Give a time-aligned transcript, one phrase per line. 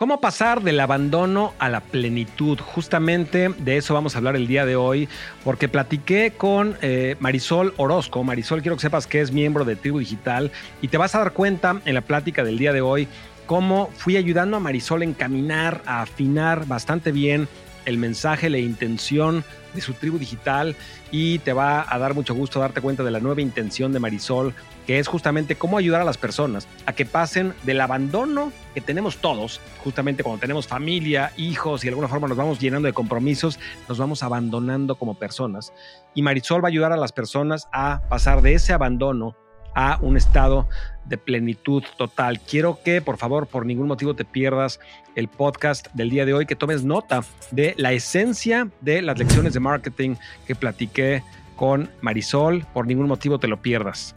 [0.00, 2.58] ¿Cómo pasar del abandono a la plenitud?
[2.58, 5.10] Justamente de eso vamos a hablar el día de hoy,
[5.44, 8.24] porque platiqué con eh, Marisol Orozco.
[8.24, 11.34] Marisol, quiero que sepas que es miembro de Tribu Digital y te vas a dar
[11.34, 13.08] cuenta en la plática del día de hoy
[13.44, 17.46] cómo fui ayudando a Marisol a encaminar, a afinar bastante bien
[17.84, 19.44] el mensaje, la intención
[19.74, 20.74] de su tribu digital
[21.10, 24.54] y te va a dar mucho gusto darte cuenta de la nueva intención de Marisol,
[24.86, 29.18] que es justamente cómo ayudar a las personas a que pasen del abandono que tenemos
[29.18, 33.58] todos, justamente cuando tenemos familia, hijos y de alguna forma nos vamos llenando de compromisos,
[33.88, 35.72] nos vamos abandonando como personas.
[36.14, 39.36] Y Marisol va a ayudar a las personas a pasar de ese abandono
[39.74, 40.68] a un estado
[41.04, 42.40] de plenitud total.
[42.40, 44.80] Quiero que, por favor, por ningún motivo te pierdas
[45.16, 49.52] el podcast del día de hoy, que tomes nota de la esencia de las lecciones
[49.52, 50.14] de marketing
[50.46, 51.22] que platiqué
[51.56, 52.64] con Marisol.
[52.72, 54.14] Por ningún motivo te lo pierdas.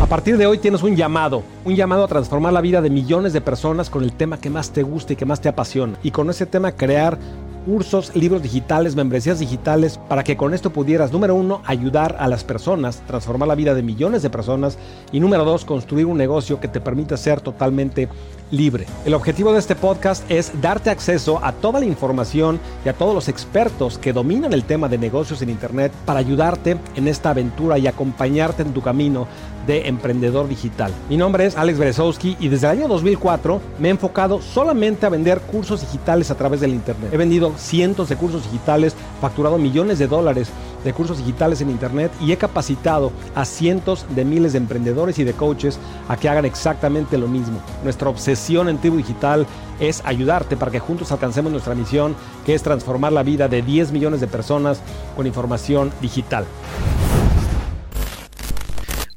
[0.00, 3.32] A partir de hoy tienes un llamado, un llamado a transformar la vida de millones
[3.32, 5.98] de personas con el tema que más te gusta y que más te apasiona.
[6.02, 7.18] Y con ese tema crear
[7.58, 12.44] cursos, libros digitales, membresías digitales, para que con esto pudieras, número uno, ayudar a las
[12.44, 14.78] personas, transformar la vida de millones de personas
[15.12, 18.08] y número dos, construir un negocio que te permita ser totalmente
[18.50, 18.86] libre.
[19.04, 23.14] El objetivo de este podcast es darte acceso a toda la información y a todos
[23.14, 27.78] los expertos que dominan el tema de negocios en Internet para ayudarte en esta aventura
[27.78, 29.26] y acompañarte en tu camino
[29.68, 30.92] de emprendedor digital.
[31.08, 35.10] Mi nombre es Alex Berezowski y desde el año 2004 me he enfocado solamente a
[35.10, 37.12] vender cursos digitales a través del Internet.
[37.12, 40.48] He vendido cientos de cursos digitales, facturado millones de dólares
[40.84, 45.24] de cursos digitales en Internet y he capacitado a cientos de miles de emprendedores y
[45.24, 47.60] de coaches a que hagan exactamente lo mismo.
[47.84, 49.46] Nuestra obsesión en Tribu Digital
[49.80, 52.16] es ayudarte para que juntos alcancemos nuestra misión,
[52.46, 54.80] que es transformar la vida de 10 millones de personas
[55.14, 56.46] con información digital.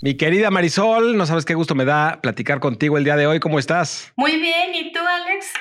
[0.04, 3.40] Mi querida Marisol, no sabes qué gusto me da platicar contigo el día de hoy.
[3.40, 4.12] ¿Cómo estás?
[4.16, 5.54] Muy bien, ¿y tú, Alex?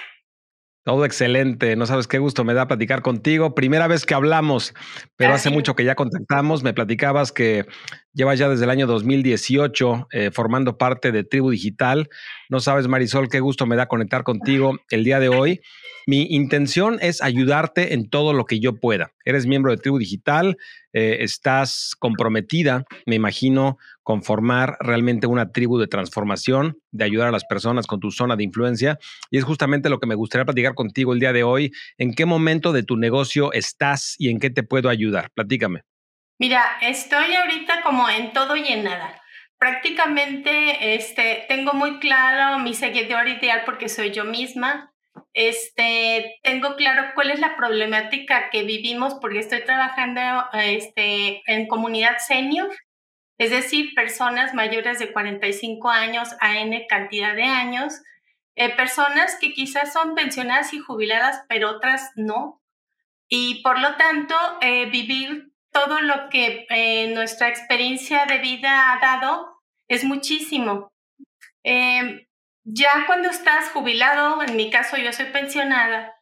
[0.82, 3.54] Todo excelente, no sabes qué gusto me da platicar contigo.
[3.54, 4.72] Primera vez que hablamos,
[5.16, 6.62] pero hace mucho que ya contactamos.
[6.62, 7.66] Me platicabas que
[8.14, 12.08] llevas ya desde el año 2018 eh, formando parte de Tribu Digital.
[12.48, 15.60] No sabes, Marisol, qué gusto me da conectar contigo el día de hoy.
[16.06, 19.12] Mi intención es ayudarte en todo lo que yo pueda.
[19.26, 20.56] Eres miembro de Tribu Digital,
[20.92, 27.32] eh, estás comprometida, me imagino, con formar realmente una tribu de transformación, de ayudar a
[27.32, 28.98] las personas con tu zona de influencia.
[29.30, 31.72] Y es justamente lo que me gustaría platicar contigo el día de hoy.
[31.98, 35.30] ¿En qué momento de tu negocio estás y en qué te puedo ayudar?
[35.34, 35.82] Platícame.
[36.38, 39.20] Mira, estoy ahorita como en todo y en nada.
[39.58, 44.90] Prácticamente este, tengo muy claro mi seguidor ideal porque soy yo misma.
[45.32, 50.20] Este, tengo claro cuál es la problemática que vivimos porque estoy trabajando
[50.52, 52.70] este, en comunidad senior,
[53.38, 58.02] es decir, personas mayores de 45 años a N cantidad de años,
[58.56, 62.60] eh, personas que quizás son pensionadas y jubiladas, pero otras no.
[63.28, 69.00] Y por lo tanto, eh, vivir todo lo que eh, nuestra experiencia de vida ha
[69.00, 70.92] dado es muchísimo.
[71.62, 72.26] Em,
[72.64, 76.14] ya cuando estás jubilado, en mi caso yo soy pensionada,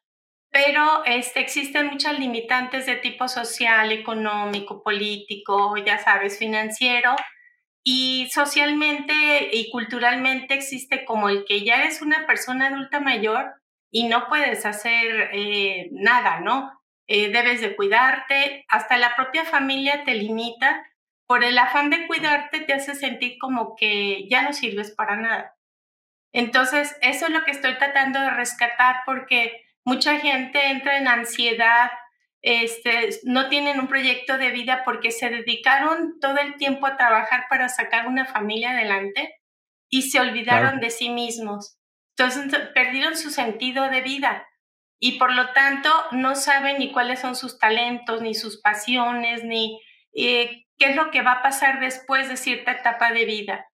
[0.51, 7.15] pero este, existen muchas limitantes de tipo social, económico, político, ya sabes, financiero,
[7.85, 13.55] y socialmente y culturalmente existe como el que ya eres una persona adulta mayor
[13.91, 16.71] y no puedes hacer eh, nada, ¿no?
[17.07, 20.85] Eh, debes de cuidarte, hasta la propia familia te limita,
[21.27, 25.58] por el afán de cuidarte te hace sentir como que ya no sirves para nada.
[26.33, 31.91] Entonces, eso es lo que estoy tratando de rescatar porque mucha gente entra en ansiedad,
[32.43, 37.47] este, no tienen un proyecto de vida porque se dedicaron todo el tiempo a trabajar
[37.49, 39.35] para sacar una familia adelante
[39.91, 41.79] y se olvidaron de sí mismos.
[42.17, 44.47] Entonces, perdieron su sentido de vida
[45.01, 49.81] y por lo tanto no saben ni cuáles son sus talentos, ni sus pasiones, ni
[50.13, 53.68] eh, qué es lo que va a pasar después de cierta etapa de vida.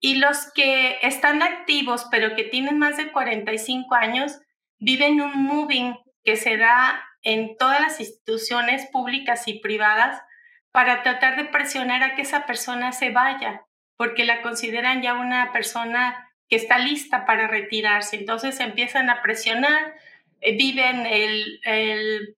[0.00, 4.40] Y los que están activos, pero que tienen más de 45 años,
[4.78, 10.22] viven un moving que se da en todas las instituciones públicas y privadas
[10.72, 13.66] para tratar de presionar a que esa persona se vaya,
[13.96, 18.16] porque la consideran ya una persona que está lista para retirarse.
[18.16, 19.94] Entonces empiezan a presionar,
[20.40, 22.36] eh, viven el, el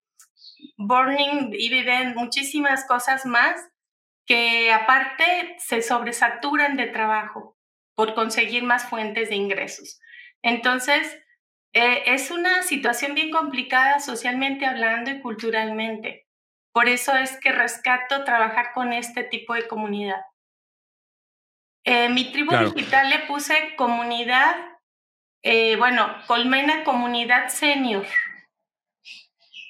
[0.76, 3.69] burning y viven muchísimas cosas más
[4.26, 7.51] que aparte se sobresaturan de trabajo
[7.94, 10.00] por conseguir más fuentes de ingresos.
[10.42, 11.18] Entonces,
[11.72, 16.26] eh, es una situación bien complicada socialmente hablando y culturalmente.
[16.72, 20.22] Por eso es que rescato trabajar con este tipo de comunidad.
[21.84, 24.72] Eh, mi tribu digital le puse comunidad
[25.42, 28.06] eh, bueno, colmena comunidad senior.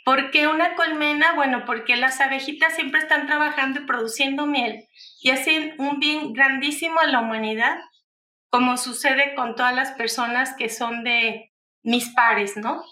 [0.04, 1.32] ¿Por qué una colmena?
[1.32, 4.86] Bueno, porque las abejitas siempre están trabajando y produciendo miel
[5.22, 7.78] y hacen un bien grandísimo a la humanidad,
[8.52, 12.84] como sucede con todas las personas que son de mis pares, ¿no?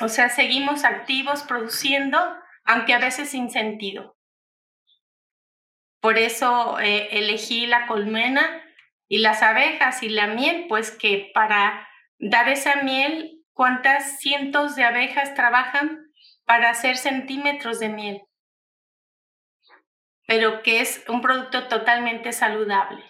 [0.00, 2.18] O sea, seguimos activos produciendo,
[2.64, 4.16] aunque a veces sin sentido.
[6.00, 8.64] Por eso eh, elegí la colmena
[9.06, 11.88] y las abejas y la miel, pues que para
[12.18, 16.00] dar esa miel, ¿cuántas cientos de abejas trabajan
[16.44, 18.22] para hacer centímetros de miel?
[20.26, 23.04] Pero que es un producto totalmente saludable.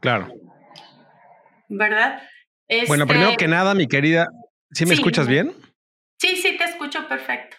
[0.00, 0.32] Claro.
[1.68, 2.22] ¿Verdad?
[2.88, 4.28] Bueno, primero que este nada, mi querida,
[4.72, 5.52] ¿sí me escuchas bien?
[6.18, 7.56] Sí, sí, te escucho perfecto.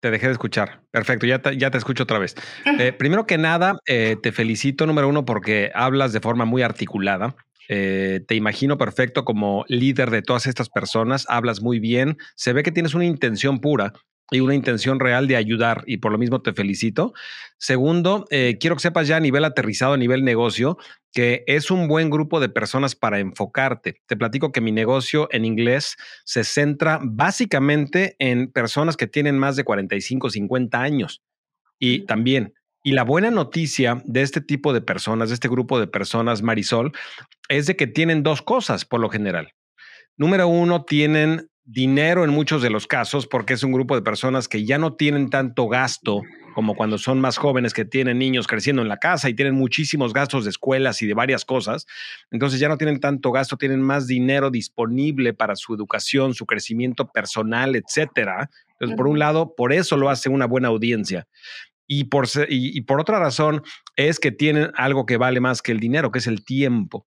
[0.00, 0.82] Te dejé de escuchar.
[0.90, 2.34] Perfecto, ya te, ya te escucho otra vez.
[2.78, 7.36] Eh, primero que nada, eh, te felicito, número uno, porque hablas de forma muy articulada.
[7.68, 12.62] Eh, te imagino perfecto como líder de todas estas personas, hablas muy bien, se ve
[12.62, 13.92] que tienes una intención pura
[14.32, 17.12] y una intención real de ayudar y por lo mismo te felicito.
[17.58, 20.78] Segundo, eh, quiero que sepas ya a nivel aterrizado, a nivel negocio,
[21.12, 24.00] que es un buen grupo de personas para enfocarte.
[24.06, 29.54] Te platico que mi negocio en inglés se centra básicamente en personas que tienen más
[29.54, 31.22] de 45, 50 años.
[31.78, 35.86] Y también, y la buena noticia de este tipo de personas, de este grupo de
[35.86, 36.92] personas, Marisol,
[37.48, 39.52] es de que tienen dos cosas por lo general.
[40.16, 44.48] Número uno, tienen dinero en muchos de los casos, porque es un grupo de personas
[44.48, 46.22] que ya no tienen tanto gasto
[46.54, 50.12] como cuando son más jóvenes que tienen niños creciendo en la casa y tienen muchísimos
[50.12, 51.86] gastos de escuelas y de varias cosas.
[52.30, 57.10] Entonces ya no tienen tanto gasto, tienen más dinero disponible para su educación, su crecimiento
[57.10, 58.50] personal, etcétera.
[58.72, 61.26] Entonces, por un lado, por eso lo hace una buena audiencia.
[61.86, 63.62] Y por, y por otra razón
[63.96, 67.06] es que tienen algo que vale más que el dinero, que es el tiempo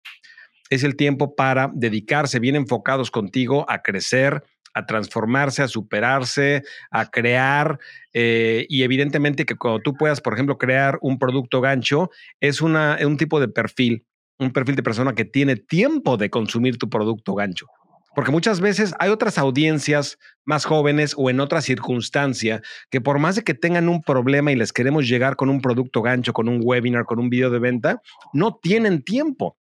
[0.70, 7.10] es el tiempo para dedicarse bien enfocados contigo a crecer, a transformarse, a superarse, a
[7.10, 7.80] crear
[8.14, 13.18] eh, y evidentemente que cuando tú puedas, por ejemplo, crear un producto gancho, es un
[13.18, 14.06] tipo de perfil,
[14.38, 17.68] un perfil de persona que tiene tiempo de consumir tu producto gancho.
[18.16, 23.36] Porque muchas veces hay otras audiencias más jóvenes o en otra circunstancia que por más
[23.36, 26.62] de que tengan un problema y les queremos llegar con un producto gancho, con un
[26.64, 28.02] webinar, con un video de venta,
[28.32, 29.58] no tienen tiempo.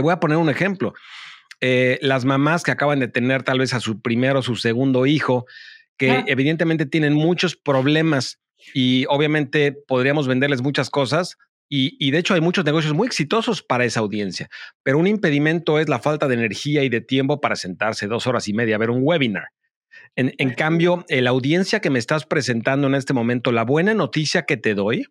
[0.00, 0.94] Te voy a poner un ejemplo.
[1.60, 5.04] Eh, las mamás que acaban de tener tal vez a su primero o su segundo
[5.04, 5.44] hijo,
[5.98, 8.40] que evidentemente tienen muchos problemas
[8.72, 11.36] y obviamente podríamos venderles muchas cosas.
[11.68, 14.48] Y, y, de hecho hay muchos negocios muy exitosos para esa audiencia,
[14.82, 18.48] pero un impedimento es la falta de energía y de tiempo para sentarse dos horas
[18.48, 19.48] y media a ver un webinar.
[20.16, 24.46] En, en cambio, la audiencia que me estás presentando en este momento, la buena noticia
[24.46, 25.04] que te doy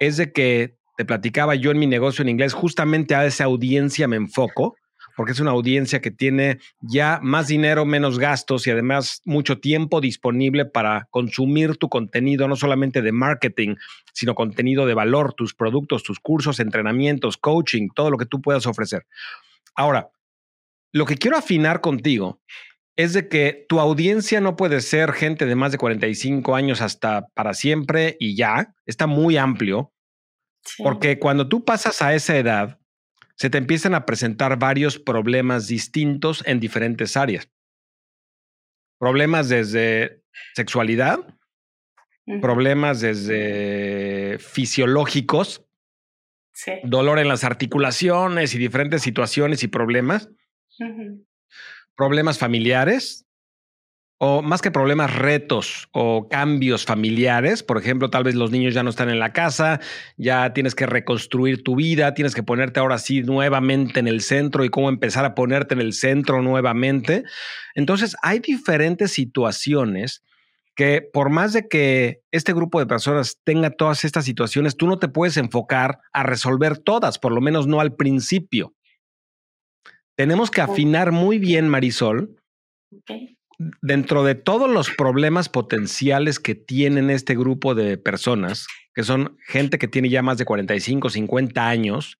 [0.00, 4.08] es de que te platicaba yo en mi negocio en inglés, justamente a esa audiencia
[4.08, 4.76] me enfoco,
[5.16, 10.00] porque es una audiencia que tiene ya más dinero, menos gastos y además mucho tiempo
[10.00, 13.76] disponible para consumir tu contenido, no solamente de marketing,
[14.14, 18.66] sino contenido de valor, tus productos, tus cursos, entrenamientos, coaching, todo lo que tú puedas
[18.66, 19.06] ofrecer.
[19.74, 20.10] Ahora,
[20.92, 22.40] lo que quiero afinar contigo
[22.96, 27.26] es de que tu audiencia no puede ser gente de más de 45 años hasta
[27.34, 29.92] para siempre y ya, está muy amplio.
[30.78, 32.78] Porque cuando tú pasas a esa edad,
[33.36, 37.48] se te empiezan a presentar varios problemas distintos en diferentes áreas.
[38.98, 40.22] Problemas desde
[40.54, 41.20] sexualidad,
[42.40, 45.64] problemas desde fisiológicos,
[46.84, 50.28] dolor en las articulaciones y diferentes situaciones y problemas,
[51.96, 53.26] problemas familiares,
[54.22, 57.62] o más que problemas, retos o cambios familiares.
[57.62, 59.80] Por ejemplo, tal vez los niños ya no están en la casa,
[60.18, 64.62] ya tienes que reconstruir tu vida, tienes que ponerte ahora sí nuevamente en el centro
[64.62, 67.24] y cómo empezar a ponerte en el centro nuevamente.
[67.74, 70.22] Entonces, hay diferentes situaciones
[70.76, 74.98] que por más de que este grupo de personas tenga todas estas situaciones, tú no
[74.98, 78.74] te puedes enfocar a resolver todas, por lo menos no al principio.
[80.14, 82.36] Tenemos que afinar muy bien, Marisol,
[83.82, 89.78] dentro de todos los problemas potenciales que tienen este grupo de personas, que son gente
[89.78, 92.18] que tiene ya más de 45, 50 años,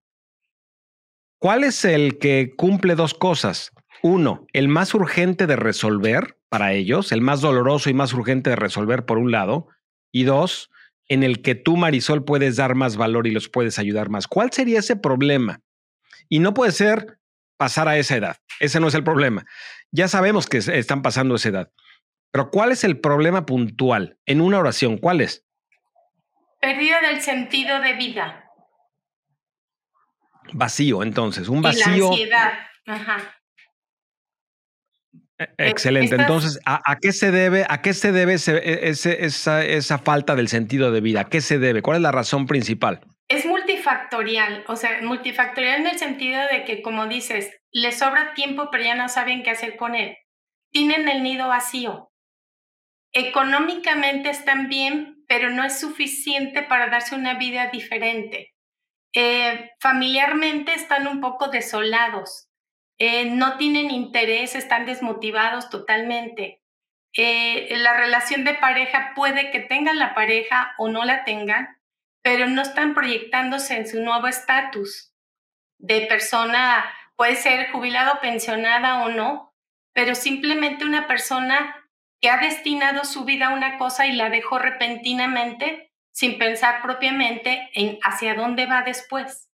[1.39, 3.73] ¿cuál es el que cumple dos cosas?
[4.03, 8.57] Uno, el más urgente de resolver para ellos, el más doloroso y más urgente de
[8.57, 9.69] resolver por un lado,
[10.13, 10.71] y dos,
[11.09, 14.27] en el que tú, Marisol, puedes dar más valor y los puedes ayudar más.
[14.27, 15.61] ¿Cuál sería ese problema?
[16.29, 17.19] Y no puede ser
[17.57, 18.37] pasar a esa edad.
[18.59, 19.45] Ese no es el problema.
[19.93, 21.73] Ya sabemos que están pasando esa edad.
[22.31, 24.99] Pero ¿cuál es el problema puntual en una oración?
[24.99, 25.45] ¿Cuál es?
[26.61, 28.45] Pérdida del sentido de vida.
[30.53, 31.95] Vacío, entonces, un vacío.
[31.95, 32.53] Y la ansiedad.
[32.87, 33.41] Ajá.
[35.39, 36.17] E, excelente.
[36.17, 40.93] Entonces, ¿a, qué se debe, a qué se debe e, esa, esa, falta del sentido
[40.93, 41.23] de vida?
[41.23, 41.83] ¿A qué se debe?
[41.83, 43.01] ¿Cuál es la razón principal?
[43.91, 48.85] Multifactorial, o sea, multifactorial en el sentido de que, como dices, les sobra tiempo, pero
[48.85, 50.17] ya no saben qué hacer con él.
[50.71, 52.13] Tienen el nido vacío.
[53.13, 58.55] Económicamente están bien, pero no es suficiente para darse una vida diferente.
[59.15, 62.51] Eh, familiarmente están un poco desolados
[63.01, 66.61] eh, no tienen interés, están desmotivados totalmente.
[67.17, 71.80] Eh, la relación de pareja puede que tengan la pareja o no la tengan,
[72.23, 75.15] pero no están proyectándose en su nuevo estatus
[75.79, 76.85] de persona,
[77.17, 79.55] puede ser jubilado, pensionada o no,
[79.93, 81.77] pero simplemente una persona
[82.21, 87.71] que ha destinado su vida a una cosa y la dejó repentinamente sin pensar propiamente
[87.75, 89.49] en hacia dónde va después.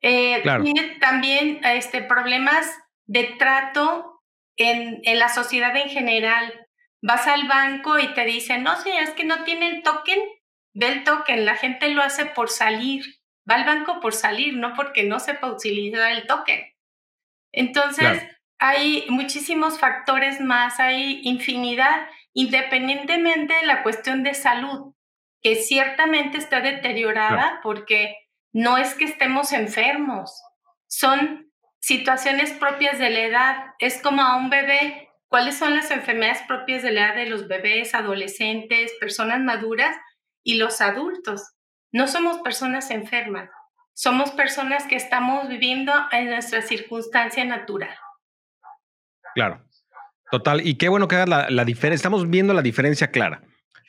[0.00, 4.22] Eh, tiene también este, problemas de trato
[4.56, 6.66] en, en, la sociedad en general.
[7.02, 10.20] Vas al banco y te dicen, no, señor, es que no tienen token.
[10.78, 13.04] Ve el token, la gente lo hace por salir.
[13.50, 16.72] Va al banco por salir, no porque no sepa utilizar el token.
[17.50, 18.22] Entonces,
[18.60, 24.94] hay muchísimos factores más, hay infinidad, independientemente de la cuestión de salud,
[25.42, 28.14] que ciertamente está deteriorada porque
[28.52, 30.40] no es que estemos enfermos,
[30.86, 33.64] son situaciones propias de la edad.
[33.80, 35.08] Es como a un bebé.
[35.26, 39.96] ¿Cuáles son las enfermedades propias de la edad de los bebés, adolescentes, personas maduras
[40.48, 41.42] y los adultos?
[41.92, 43.50] No somos personas enfermas,
[43.92, 47.94] somos personas que estamos viviendo en nuestra circunstancia natural.
[49.34, 49.62] Claro,
[50.30, 50.66] total.
[50.66, 51.96] Y qué bueno que hagas la, la diferencia.
[51.96, 53.42] Estamos viendo la diferencia clara.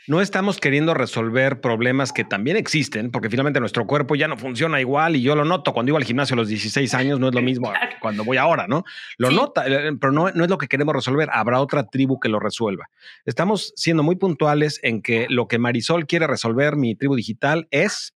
[0.10, 4.82] No estamos queriendo resolver problemas que también existen, porque finalmente nuestro cuerpo ya no funciona
[4.82, 7.36] igual y yo lo noto cuando iba al gimnasio a los 16 años, no es
[7.36, 8.84] lo mismo cuando voy ahora, ¿no?
[9.20, 12.28] Lo nota, eh, pero no, no es lo que queremos resolver, habrá otra tribu que
[12.28, 12.90] lo resuelva.
[13.24, 18.16] Estamos siendo muy puntuales en que lo que Marisol quiere resolver, mi tribu digital, es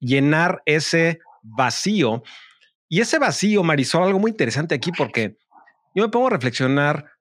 [0.00, 2.24] llenar ese vacío.
[2.88, 5.36] Y ese vacío, Marisol, algo muy interesante aquí porque
[5.94, 7.12] yo me pongo a reflexionar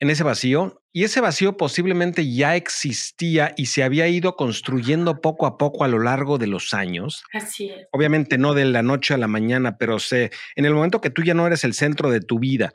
[0.00, 5.46] en ese vacío y ese vacío posiblemente ya existía y se había ido construyendo poco
[5.46, 7.24] a poco a lo largo de los años.
[7.32, 7.86] Así es.
[7.92, 11.22] Obviamente no de la noche a la mañana, pero sé, en el momento que tú
[11.22, 12.72] ya no eres el centro de tu vida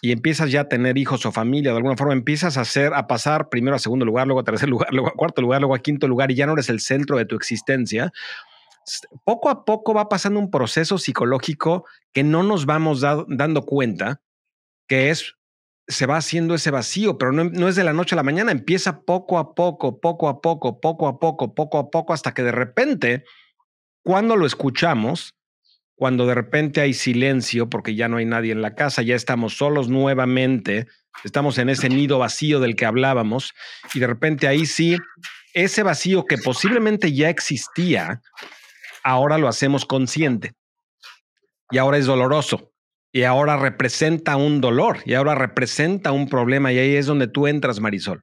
[0.00, 3.06] y empiezas ya a tener hijos o familia, de alguna forma empiezas a hacer, a
[3.06, 5.80] pasar primero a segundo lugar, luego a tercer lugar, luego a cuarto lugar, luego a
[5.80, 8.12] quinto lugar y ya no eres el centro de tu existencia.
[9.24, 14.22] Poco a poco va pasando un proceso psicológico que no nos vamos dando cuenta,
[14.86, 15.37] que es
[15.88, 19.00] se va haciendo ese vacío, pero no, es de la noche a la mañana, empieza
[19.00, 22.52] poco a poco, poco a poco, poco a poco, poco a poco, hasta que de
[22.52, 23.24] repente,
[24.02, 25.34] cuando lo escuchamos,
[25.94, 29.56] cuando de repente hay silencio porque ya no hay nadie en la casa, ya estamos
[29.56, 30.86] solos nuevamente,
[31.24, 33.54] estamos en ese nido vacío del que hablábamos,
[33.94, 34.98] y de repente ahí sí,
[35.54, 38.20] ese vacío que posiblemente ya existía,
[39.02, 40.52] ahora lo hacemos consciente.
[41.70, 42.67] Y ahora es doloroso
[43.12, 47.46] y ahora representa un dolor y ahora representa un problema y ahí es donde tú
[47.46, 48.22] entras, Marisol.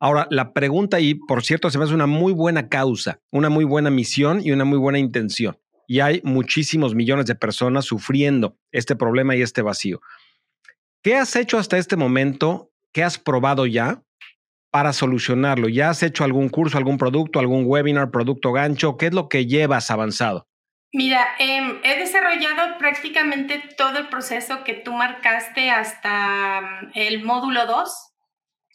[0.00, 3.64] Ahora, la pregunta y por cierto, se me hace una muy buena causa, una muy
[3.64, 5.58] buena misión y una muy buena intención.
[5.86, 10.00] Y hay muchísimos millones de personas sufriendo este problema y este vacío.
[11.02, 12.70] ¿Qué has hecho hasta este momento?
[12.92, 14.02] ¿Qué has probado ya
[14.70, 15.68] para solucionarlo?
[15.68, 18.96] ¿Ya has hecho algún curso, algún producto, algún webinar, producto gancho?
[18.96, 20.48] ¿Qué es lo que llevas avanzado?
[20.94, 27.66] Mira, em, he desarrollado prácticamente todo el proceso que tú marcaste hasta mm, el módulo
[27.66, 28.12] 2.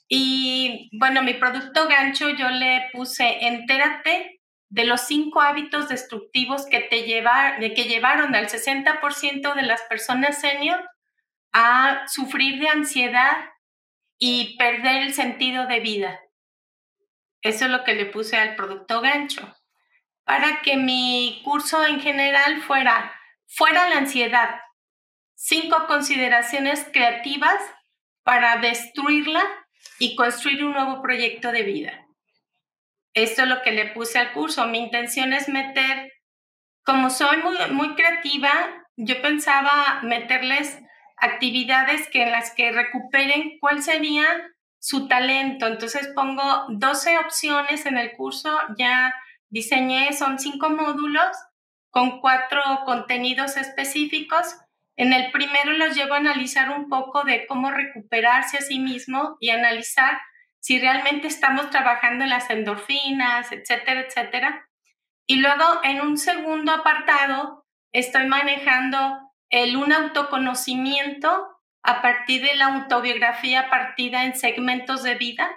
[0.10, 6.80] Y bueno, mi producto gancho yo le puse entérate de los cinco hábitos destructivos que
[6.82, 10.84] te de que llevaron al 60% de las personas senior
[11.54, 13.38] a sufrir de ansiedad
[14.20, 16.20] y perder el sentido de vida.
[17.42, 19.57] Eso es lo que le puse al producto gancho
[20.28, 23.14] para que mi curso en general fuera
[23.48, 24.60] fuera la ansiedad.
[25.36, 27.58] Cinco consideraciones creativas
[28.24, 29.42] para destruirla
[30.00, 32.06] y construir un nuevo proyecto de vida.
[33.14, 34.68] Esto es lo que le puse al curso.
[34.68, 36.12] Mi intención es meter,
[36.84, 38.52] como soy muy, muy creativa,
[38.98, 40.78] yo pensaba meterles
[41.16, 44.26] actividades que en las que recuperen cuál sería
[44.78, 45.68] su talento.
[45.68, 49.14] Entonces pongo 12 opciones en el curso ya
[49.50, 51.36] diseñé, son cinco módulos
[51.90, 54.56] con cuatro contenidos específicos.
[54.96, 59.38] En el primero los llevo a analizar un poco de cómo recuperarse a sí mismo
[59.40, 60.20] y analizar
[60.60, 64.68] si realmente estamos trabajando en las endorfinas, etcétera, etcétera.
[65.26, 71.48] Y luego en un segundo apartado estoy manejando el un autoconocimiento
[71.84, 75.50] a partir de la autobiografía partida en segmentos de vida,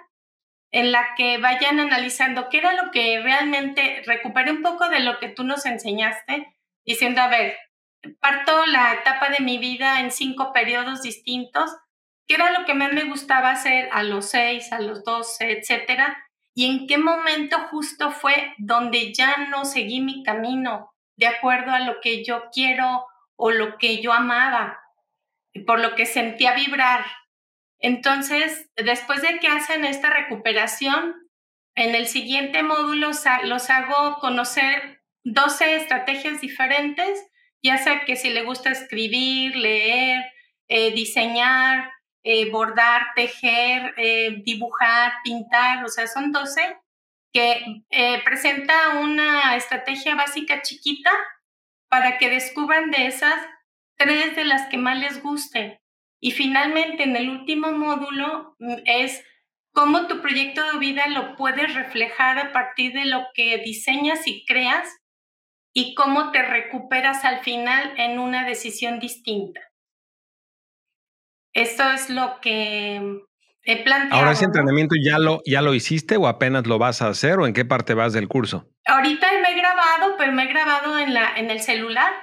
[0.71, 5.19] en la que vayan analizando qué era lo que realmente, recupere un poco de lo
[5.19, 6.53] que tú nos enseñaste,
[6.85, 7.57] diciendo, a ver,
[8.19, 11.75] parto la etapa de mi vida en cinco periodos distintos,
[12.27, 16.17] qué era lo que más me gustaba hacer a los seis, a los doce, etcétera,
[16.53, 21.79] y en qué momento justo fue donde ya no seguí mi camino de acuerdo a
[21.79, 24.79] lo que yo quiero o lo que yo amaba,
[25.65, 27.05] por lo que sentía vibrar.
[27.81, 31.15] Entonces, después de que hacen esta recuperación,
[31.75, 33.11] en el siguiente módulo
[33.43, 37.25] los hago conocer 12 estrategias diferentes,
[37.63, 40.23] ya sea que si le gusta escribir, leer,
[40.67, 41.91] eh, diseñar,
[42.23, 46.77] eh, bordar, tejer, eh, dibujar, pintar, o sea, son 12
[47.33, 47.83] que
[48.25, 51.11] presenta una estrategia básica chiquita
[51.89, 53.35] para que descubran de esas
[53.95, 55.80] tres de las que más les guste.
[56.21, 59.23] Y finalmente, en el último módulo mm, es
[59.73, 64.45] cómo tu proyecto de vida lo puedes reflejar a partir de lo que diseñas y
[64.45, 64.87] creas
[65.73, 69.61] y cómo te recuperas al final en una decisión distinta.
[71.53, 73.19] Esto es lo que
[73.63, 74.15] he planteado.
[74.15, 77.47] Ahora ese entrenamiento ya lo, ya lo hiciste o apenas lo vas a hacer o
[77.47, 78.69] en qué parte vas del curso?
[78.85, 82.13] Ahorita me he grabado, pero me he grabado en, la, en el celular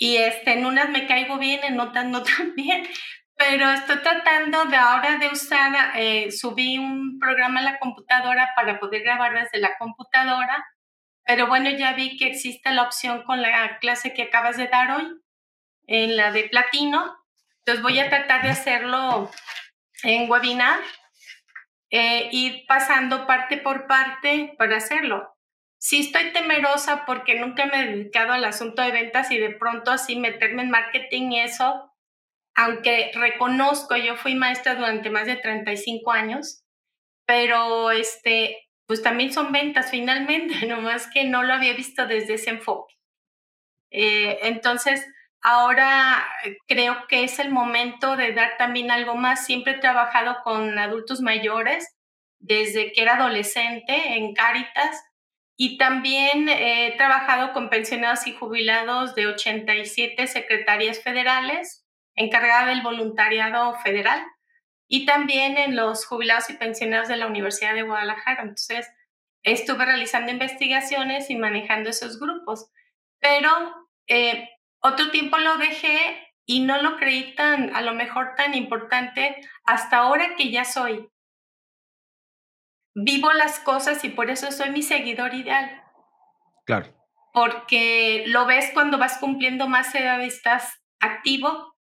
[0.00, 2.88] y este, en unas me caigo bien, en otras no tan bien,
[3.36, 8.80] pero estoy tratando de ahora de usar, eh, subí un programa en la computadora para
[8.80, 10.66] poder grabar desde la computadora,
[11.24, 14.90] pero bueno, ya vi que existe la opción con la clase que acabas de dar
[14.90, 15.20] hoy,
[15.86, 17.18] en la de platino,
[17.58, 19.30] entonces voy a tratar de hacerlo
[20.02, 20.80] en webinar,
[21.90, 25.36] eh, ir pasando parte por parte para hacerlo
[25.80, 29.90] sí estoy temerosa porque nunca me he dedicado al asunto de ventas y de pronto
[29.90, 31.90] así meterme en marketing y eso,
[32.54, 36.62] aunque reconozco, yo fui maestra durante más de 35 años,
[37.26, 42.50] pero este, pues también son ventas finalmente, nomás que no lo había visto desde ese
[42.50, 42.94] enfoque.
[43.90, 45.06] Eh, entonces,
[45.40, 46.28] ahora
[46.68, 49.46] creo que es el momento de dar también algo más.
[49.46, 51.96] Siempre he trabajado con adultos mayores
[52.38, 55.09] desde que era adolescente en Cáritas
[55.62, 63.74] y también he trabajado con pensionados y jubilados de 87 secretarías federales, encargada del voluntariado
[63.80, 64.24] federal,
[64.88, 68.40] y también en los jubilados y pensionados de la Universidad de Guadalajara.
[68.40, 68.90] Entonces,
[69.42, 72.70] estuve realizando investigaciones y manejando esos grupos,
[73.18, 73.50] pero
[74.06, 74.48] eh,
[74.80, 79.98] otro tiempo lo dejé y no lo creí tan, a lo mejor tan importante hasta
[79.98, 81.06] ahora que ya soy
[82.94, 85.82] vivo las cosas y por eso soy mi seguidor ideal.
[86.64, 86.94] Claro.
[87.32, 91.76] Porque lo ves cuando vas cumpliendo más edad y estás activo,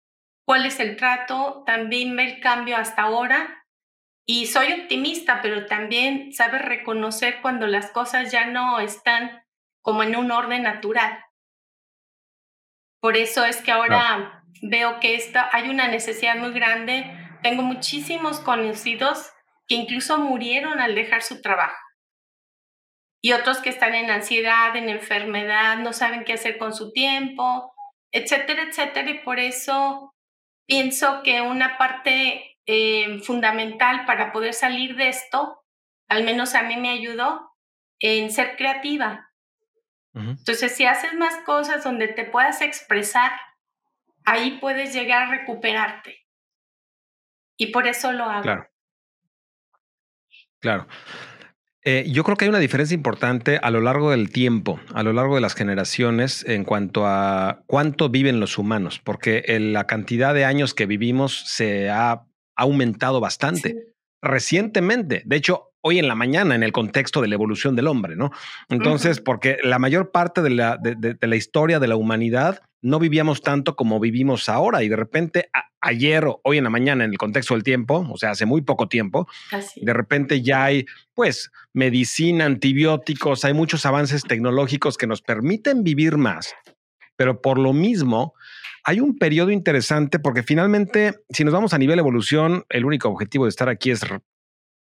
[0.45, 3.65] cuál es el trato, también ve el cambio hasta ahora.
[4.29, 9.45] Y soy optimista, pero también sabes reconocer cuando las cosas ya no están
[9.83, 11.25] como en un orden natural.
[13.01, 17.07] Por eso es que ahora veo que esta, hay una necesidad muy grande.
[17.45, 19.31] Tengo muchísimos conocidos
[19.67, 21.77] que incluso murieron al dejar su trabajo.
[23.23, 27.75] Y otros que están en ansiedad, en enfermedad, no saben qué hacer con su tiempo,
[28.13, 29.11] etcétera, etcétera.
[29.11, 30.15] Y por eso
[30.67, 35.65] pienso que una parte eh, fundamental para poder salir de esto,
[36.09, 37.53] al menos a mí me ayudó,
[37.99, 39.23] en ser creativa.
[40.15, 43.33] Entonces, si haces más cosas donde te puedas expresar,
[44.25, 46.27] ahí puedes llegar a recuperarte.
[47.59, 48.43] Y por eso lo hago.
[48.43, 48.67] Claro.
[50.61, 50.87] Claro.
[51.85, 55.13] Eh, yo creo que hay una diferencia importante a lo largo del tiempo, a lo
[55.13, 60.45] largo de las generaciones, en cuanto a cuánto viven los humanos, porque la cantidad de
[60.45, 62.25] años que vivimos se ha
[62.57, 65.23] aumentado bastante recientemente.
[65.27, 68.33] De hecho, hoy en la mañana en el contexto de la evolución del hombre, ¿no?
[68.69, 73.43] Entonces, porque la mayor parte de la, de, la, historia de la humanidad no vivíamos
[73.43, 77.19] tanto como vivimos ahora y de repente ayer o hoy en la mañana en el
[77.19, 79.27] contexto del tiempo, o sea, hace muy poco tiempo,
[79.75, 86.17] de repente ya hay pues medicina, antibióticos, hay muchos avances tecnológicos que nos permiten vivir
[86.17, 86.55] más,
[87.17, 88.35] pero por lo mismo
[88.85, 93.47] hay un periodo interesante porque finalmente, si nos vamos a nivel evolución, el único objetivo
[93.47, 94.03] de estar aquí es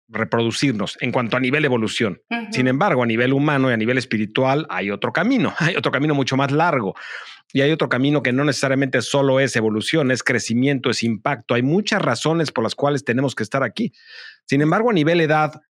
[0.09, 2.20] reproducirnos en cuanto a nivel evolución.
[2.50, 6.14] Sin embargo, a nivel humano y a nivel espiritual hay otro camino, hay otro camino
[6.14, 6.94] mucho más largo
[7.57, 11.55] y hay otro camino que no necesariamente solo es evolución, es crecimiento, es impacto.
[11.55, 13.95] Hay muchas razones por las cuales tenemos que estar aquí.
[14.45, 15.62] Sin embargo, a nivel edad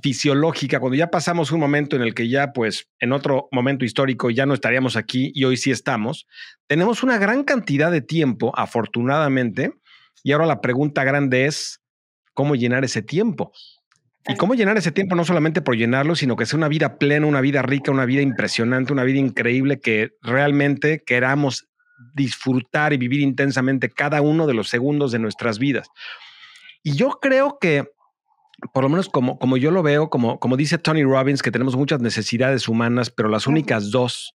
[0.00, 4.30] fisiológica, cuando ya pasamos un momento en el que ya, pues, en otro momento histórico
[4.30, 6.28] ya no estaríamos aquí y hoy sí estamos,
[6.68, 9.72] tenemos una gran cantidad de tiempo, afortunadamente,
[10.22, 11.82] y ahora la pregunta grande es,
[12.34, 13.50] ¿cómo llenar ese tiempo?
[14.28, 17.26] Y cómo llenar ese tiempo, no solamente por llenarlo, sino que sea una vida plena,
[17.26, 21.68] una vida rica, una vida impresionante, una vida increíble, que realmente queramos
[22.14, 25.88] disfrutar y vivir intensamente cada uno de los segundos de nuestras vidas.
[26.82, 27.90] Y yo creo que,
[28.72, 31.76] por lo menos como, como yo lo veo, como, como dice Tony Robbins, que tenemos
[31.76, 34.34] muchas necesidades humanas, pero las únicas dos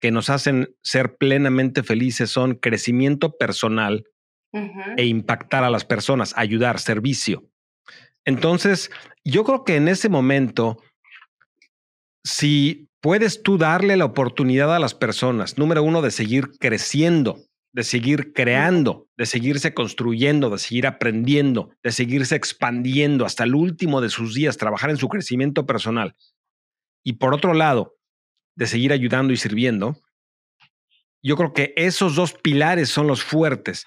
[0.00, 4.04] que nos hacen ser plenamente felices son crecimiento personal
[4.96, 7.50] e impactar a las personas, ayudar, servicio.
[8.28, 8.90] Entonces,
[9.24, 10.76] yo creo que en ese momento,
[12.22, 17.38] si puedes tú darle la oportunidad a las personas, número uno, de seguir creciendo,
[17.72, 24.02] de seguir creando, de seguirse construyendo, de seguir aprendiendo, de seguirse expandiendo hasta el último
[24.02, 26.14] de sus días, trabajar en su crecimiento personal.
[27.02, 27.96] Y por otro lado,
[28.56, 30.02] de seguir ayudando y sirviendo,
[31.22, 33.86] yo creo que esos dos pilares son los fuertes.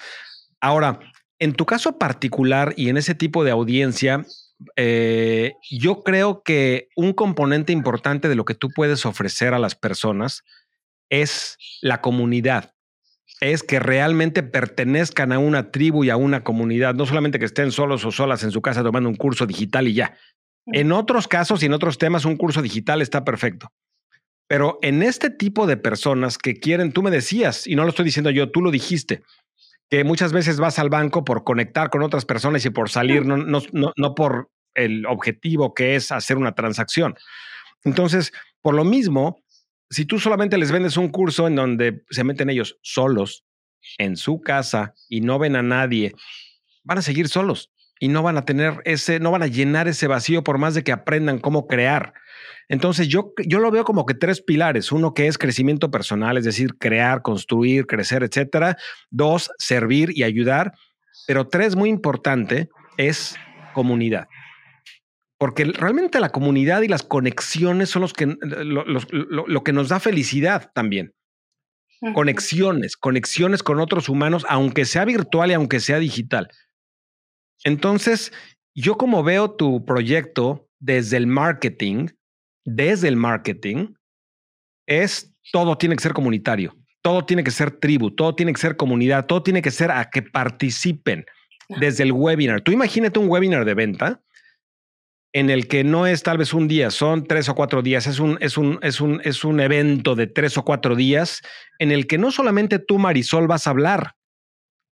[0.60, 1.00] Ahora,
[1.42, 4.24] en tu caso particular y en ese tipo de audiencia,
[4.76, 9.74] eh, yo creo que un componente importante de lo que tú puedes ofrecer a las
[9.74, 10.44] personas
[11.10, 12.76] es la comunidad.
[13.40, 17.72] Es que realmente pertenezcan a una tribu y a una comunidad, no solamente que estén
[17.72, 20.16] solos o solas en su casa tomando un curso digital y ya.
[20.68, 23.72] En otros casos y en otros temas, un curso digital está perfecto.
[24.48, 28.06] Pero en este tipo de personas que quieren, tú me decías, y no lo estoy
[28.06, 29.24] diciendo yo, tú lo dijiste,
[29.92, 33.36] que muchas veces vas al banco por conectar con otras personas y por salir, no,
[33.36, 37.16] no, no, por el objetivo que es hacer una transacción.
[37.84, 39.44] Entonces, por lo mismo,
[39.90, 43.44] si tú solamente les vendes un curso en donde se meten ellos solos
[43.98, 46.14] en su casa y no ven a nadie,
[46.84, 47.71] van a seguir solos
[48.02, 50.84] y no van a tener ese, no van a llenar ese vacío por más de
[50.84, 52.14] que aprendan cómo crear.
[52.68, 54.92] Entonces yo, yo lo veo como que tres pilares.
[54.92, 58.76] Uno que es crecimiento personal, es decir, crear, construir, crecer, etcétera.
[59.12, 60.74] Dos, servir y ayudar.
[61.28, 63.36] Pero tres, muy importante, es
[63.76, 64.28] comunidad.
[65.38, 70.72] Porque realmente la comunidad y las conexiones son los que, lo, que nos da felicidad
[70.74, 71.14] también.
[72.16, 76.50] Conexiones, conexiones con otros humanos, aunque sea virtual y aunque sea digital.
[77.64, 78.32] Entonces,
[78.74, 82.08] yo como veo tu proyecto desde el marketing,
[82.66, 83.94] desde el marketing,
[84.88, 88.78] es todo tiene que ser comunitario, todo tiene que ser tribu, todo tiene que ser
[88.78, 91.26] comunidad, todo tiene que ser a que participen
[91.80, 92.62] desde el webinar.
[92.62, 94.22] Tú imagínate un webinar de venta
[95.34, 98.20] en el que no es tal vez un día, son tres o cuatro días, es
[98.20, 101.42] un, es un, es un, es un evento de tres o cuatro días
[101.80, 104.16] en el que no solamente tú, Marisol, vas a hablar.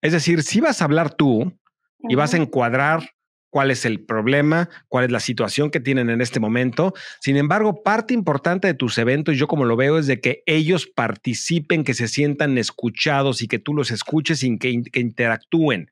[0.01, 1.58] Es decir, si vas a hablar tú,
[2.07, 3.09] y vas a encuadrar
[3.49, 6.93] cuál es el problema, cuál es la situación que tienen en este momento.
[7.19, 10.87] Sin embargo, parte importante de tus eventos, yo como lo veo, es de que ellos
[10.87, 15.91] participen, que se sientan escuchados y que tú los escuches y que, interactúen.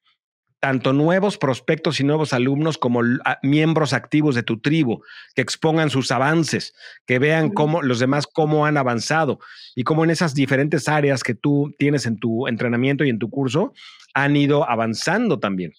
[0.59, 3.01] Tanto nuevos prospectos y nuevos alumnos como
[3.43, 5.03] miembros activos de tu tribu,
[5.35, 6.73] que expongan sus avances,
[7.05, 9.39] que vean cómo los demás cómo han avanzado
[9.75, 13.29] y cómo en esas diferentes áreas que tú tienes en tu entrenamiento y en tu
[13.29, 13.71] curso
[14.15, 15.73] han ido avanzando también.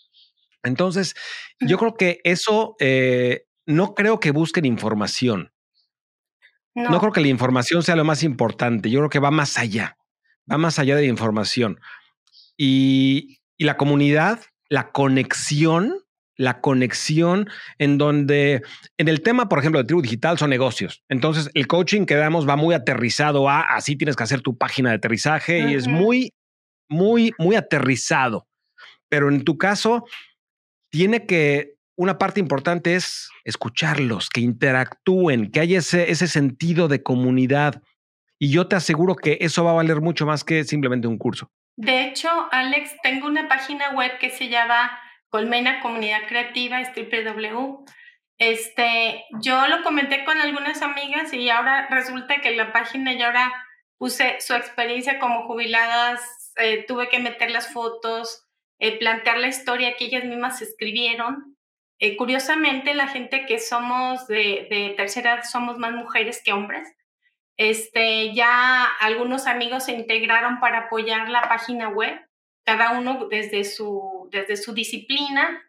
[0.69, 1.15] Entonces,
[1.61, 5.53] yo creo que eso, eh, no creo que busquen información.
[6.75, 7.01] No.
[7.01, 8.89] creo que la información sea lo más importante.
[8.89, 9.99] Yo creo que va más allá,
[10.51, 11.81] va más allá de la información.
[12.57, 16.05] Y, y la comunidad, la conexión,
[16.39, 18.63] la conexión en donde,
[18.97, 21.03] en el tema, por ejemplo, de tribu digital son negocios.
[21.09, 24.91] Entonces, el coaching que damos va muy aterrizado a, así tienes que hacer tu página
[24.91, 26.33] de aterrizaje y es muy,
[26.89, 28.47] muy, muy aterrizado.
[29.09, 30.05] Pero en tu caso,
[30.90, 37.83] tiene que, una parte importante es escucharlos, que interactúen, que haya ese, sentido de comunidad.
[38.38, 41.51] Y yo te aseguro que eso va a valer mucho más que simplemente un curso.
[41.77, 44.98] De hecho, Alex, tengo una página web que se llama
[45.29, 47.85] Colmena Comunidad Creativa, es www.
[48.38, 53.53] Este, yo lo comenté con algunas amigas y ahora resulta que la página ya ahora
[53.98, 56.20] puse su experiencia como jubiladas,
[56.57, 58.48] eh, tuve que meter las fotos,
[58.79, 61.57] eh, plantear la historia que ellas mismas escribieron.
[61.99, 66.88] Eh, curiosamente, la gente que somos de, de, tercera edad somos más mujeres que hombres.
[67.57, 72.17] Este, ya algunos amigos se integraron para apoyar la página web,
[72.64, 75.61] cada uno desde su, desde su disciplina.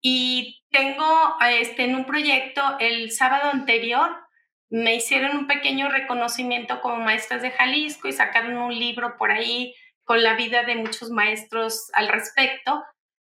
[0.00, 4.16] Y tengo este, en un proyecto el sábado anterior,
[4.70, 9.74] me hicieron un pequeño reconocimiento como maestras de Jalisco y sacaron un libro por ahí
[10.08, 12.82] con la vida de muchos maestros al respecto.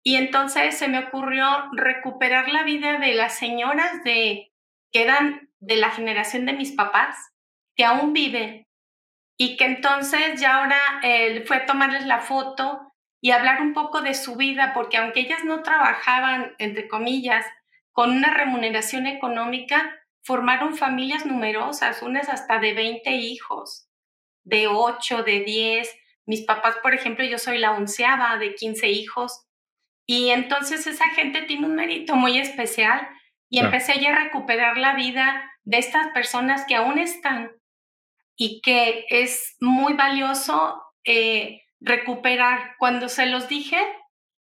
[0.04, 4.52] Y entonces se me ocurrió recuperar la vida de las señoras de
[4.92, 7.16] que eran de la generación de mis papás,
[7.76, 8.66] que aún viven
[9.38, 14.16] y que entonces ya ahora él fue tomarles la foto y hablar un poco de
[14.16, 17.46] su vida, porque aunque ellas no trabajaban, entre comillas,
[17.92, 23.88] con una remuneración económica, formaron familias numerosas, unas hasta de 20 hijos,
[24.44, 26.03] de 8, de 10.
[26.26, 29.46] Mis papás, por ejemplo, yo soy la onceava de 15 hijos.
[30.06, 33.08] Y entonces esa gente tiene un mérito muy especial
[33.50, 37.52] y empecé ya a recuperar la vida de estas personas que aún están
[38.36, 42.76] y que es muy valioso eh, recuperar.
[42.80, 43.78] Cuando se los dije,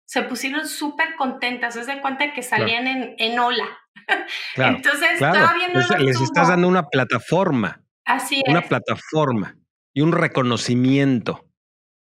[0.05, 3.77] se pusieron súper contentas, es de cuenta que salían en, en ola.
[4.55, 7.81] Entonces, todavía no les, estás dando una plataforma.
[8.05, 8.51] Así es.
[8.51, 9.55] Una plataforma
[9.93, 11.45] y un reconocimiento.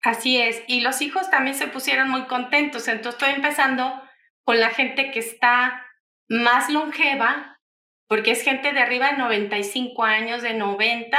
[0.03, 0.63] Así es.
[0.67, 2.89] Y los hijos también se pusieron muy contentos.
[2.89, 4.03] Entonces, estoy empezando
[4.45, 5.87] con la gente que está
[6.29, 7.61] más longeva,
[8.09, 11.19] porque es gente de arriba de 95 años, de 90,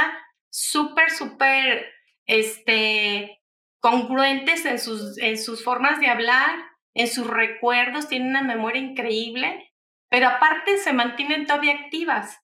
[0.50, 1.92] súper, súper,
[2.26, 3.42] este,
[3.80, 6.50] congruentes en sus, en sus formas de hablar,
[6.94, 9.72] en sus recuerdos, tienen una memoria increíble,
[10.08, 12.40] pero aparte se mantienen todavía activas.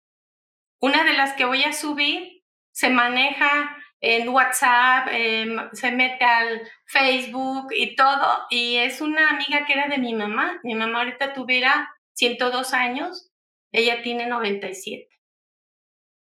[0.81, 6.63] Una de las que voy a subir se maneja en WhatsApp, em, se mete al
[6.87, 10.61] Facebook y todo, y es una amiga que era de mi mamá.
[10.63, 13.31] Mi mamá ahorita tuviera 102 años,
[13.73, 15.09] ella tiene 97.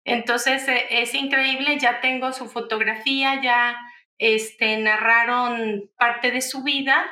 [0.05, 3.77] Entonces e, es increíble, ya tengo su fotografía, ya
[4.17, 7.05] este, narraron parte de su vida,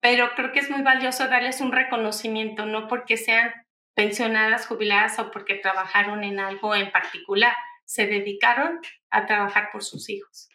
[0.00, 3.52] pero creo que es muy valioso darles un reconocimiento, no porque sean
[3.94, 7.56] pensionadas, jubiladas o porque trabajaron en algo en particular,
[7.86, 10.48] se dedicaron a trabajar por sus hijos.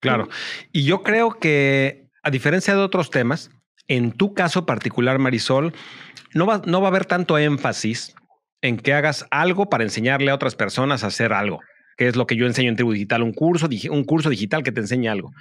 [0.00, 0.28] Claro,
[0.72, 3.50] y yo creo que a diferencia de otros temas,
[3.88, 5.74] en tu caso particular, Marisol,
[6.32, 8.14] no va, no va a haber tanto énfasis
[8.62, 11.60] en que hagas algo para enseñarle a otras personas a hacer algo
[11.96, 14.72] que es lo que yo enseño en Tribu Digital, un curso, un curso digital que
[14.72, 15.32] te enseña algo.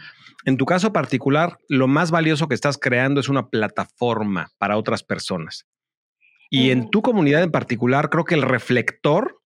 [0.45, 5.04] En tu caso particular, lo más valioso que estás creando es una plataforma para otras
[5.04, 5.65] personas.
[6.49, 9.41] Y en tu comunidad en particular, creo que el reflector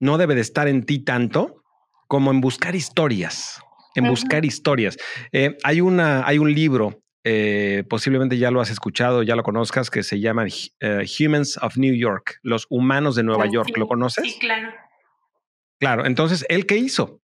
[0.00, 1.62] no debe de estar en ti tanto
[2.08, 3.60] como en buscar historias,
[3.94, 4.96] en buscar historias.
[5.32, 9.90] Eh, hay, una, hay un libro, eh, posiblemente ya lo has escuchado, ya lo conozcas,
[9.90, 13.76] que se llama eh, Humans of New York, los humanos de Nueva ah, York.
[13.76, 14.24] ¿Lo conoces?
[14.24, 14.72] Sí, claro.
[15.78, 17.20] Claro, entonces, ¿él qué hizo?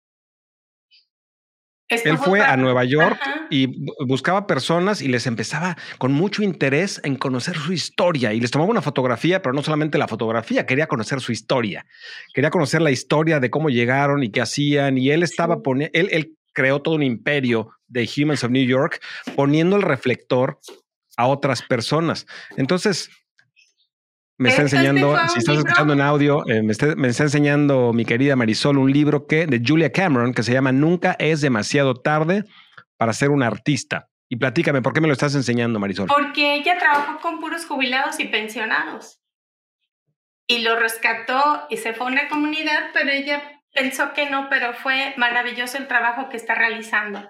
[1.89, 7.17] Él fue a Nueva York y buscaba personas y les empezaba con mucho interés en
[7.17, 8.33] conocer su historia.
[8.33, 11.85] Y les tomaba una fotografía, pero no solamente la fotografía, quería conocer su historia,
[12.33, 14.97] quería conocer la historia de cómo llegaron y qué hacían.
[14.97, 19.01] Y él estaba poniendo, él, él creó todo un imperio de Humans of New York
[19.37, 20.59] poniendo el reflector
[21.17, 22.27] a otras personas.
[22.57, 23.11] Entonces,
[24.41, 28.79] me está enseñando, si estás escuchando en audio, eh, me, está, enseñando mi querida Marisol
[28.79, 32.45] un libro que, de Julia Cameron que se llama Nunca es demasiado tarde
[33.01, 34.11] para ser un artista.
[34.29, 36.07] Y platícame, ¿por qué me lo estás enseñando, Marisol?
[36.07, 39.23] Porque ella trabajó con puros jubilados y pensionados.
[40.47, 44.75] Y lo rescató y se fue a una comunidad, pero ella pensó que no, pero
[44.75, 47.27] fue maravilloso el trabajo que está realizando.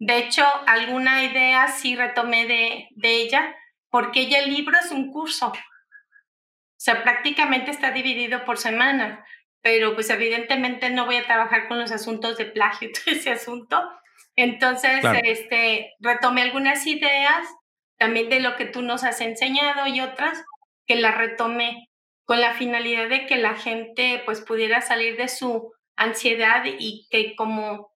[0.00, 3.54] De hecho, alguna idea sí retomé de, de ella,
[3.90, 5.52] porque ella el libro es un curso
[6.74, 9.24] o sea, prácticamente está dividido por semana,
[9.62, 13.80] pero pues evidentemente no voy a trabajar con los asuntos de plagio todo ese asunto.
[14.36, 17.46] Entonces, este, retomé algunas ideas
[17.98, 20.44] también de lo que tú nos has enseñado y otras
[20.86, 21.88] que las retomé
[22.24, 27.36] con la finalidad de que la gente pues pudiera salir de su ansiedad y que
[27.36, 27.92] como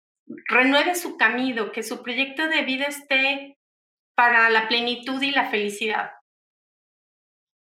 [0.47, 3.59] renueve su camino, que su proyecto de vida esté
[4.15, 6.11] para la plenitud y la felicidad.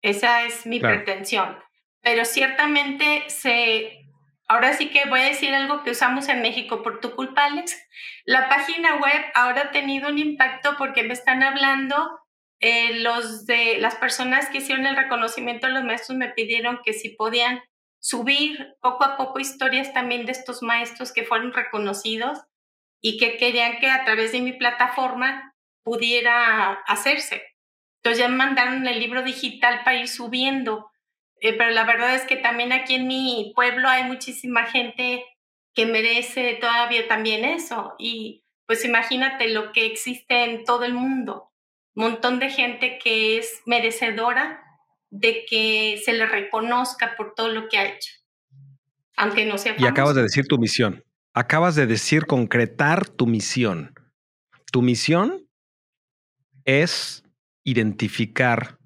[0.01, 1.57] Esa es mi pretensión.
[2.01, 4.02] Pero ciertamente se...
[4.47, 7.77] Ahora sí que voy a decir algo que usamos en México por tu culpa, Alex.
[8.25, 11.95] La página web ahora ha tenido un impacto porque me están hablando
[12.59, 16.93] eh, los de las personas que hicieron el reconocimiento de los maestros me pidieron que
[16.93, 17.61] si podían
[17.99, 22.39] subir poco a poco historias también de estos maestros que fueron reconocidos
[23.01, 25.53] y que querían que a través de mi plataforma
[25.83, 27.43] pudiera hacerse.
[27.97, 30.89] Entonces ya me mandaron el libro digital para ir subiendo.
[31.43, 35.25] Eh, pero la verdad es que también aquí en mi pueblo hay muchísima gente
[35.75, 37.95] que merece todavía también eso.
[37.99, 41.51] Y pues imagínate lo que existe en todo el mundo.
[41.95, 44.63] Un montón de gente que es merecedora
[45.09, 48.13] de que se le reconozca por todo lo que ha hecho.
[49.17, 51.03] Aunque no sea Y acabas de decir tu misión.
[51.33, 53.93] Acabas de decir concretar tu misión.
[54.71, 55.45] Tu misión
[56.63, 57.25] es
[57.65, 58.77] identificar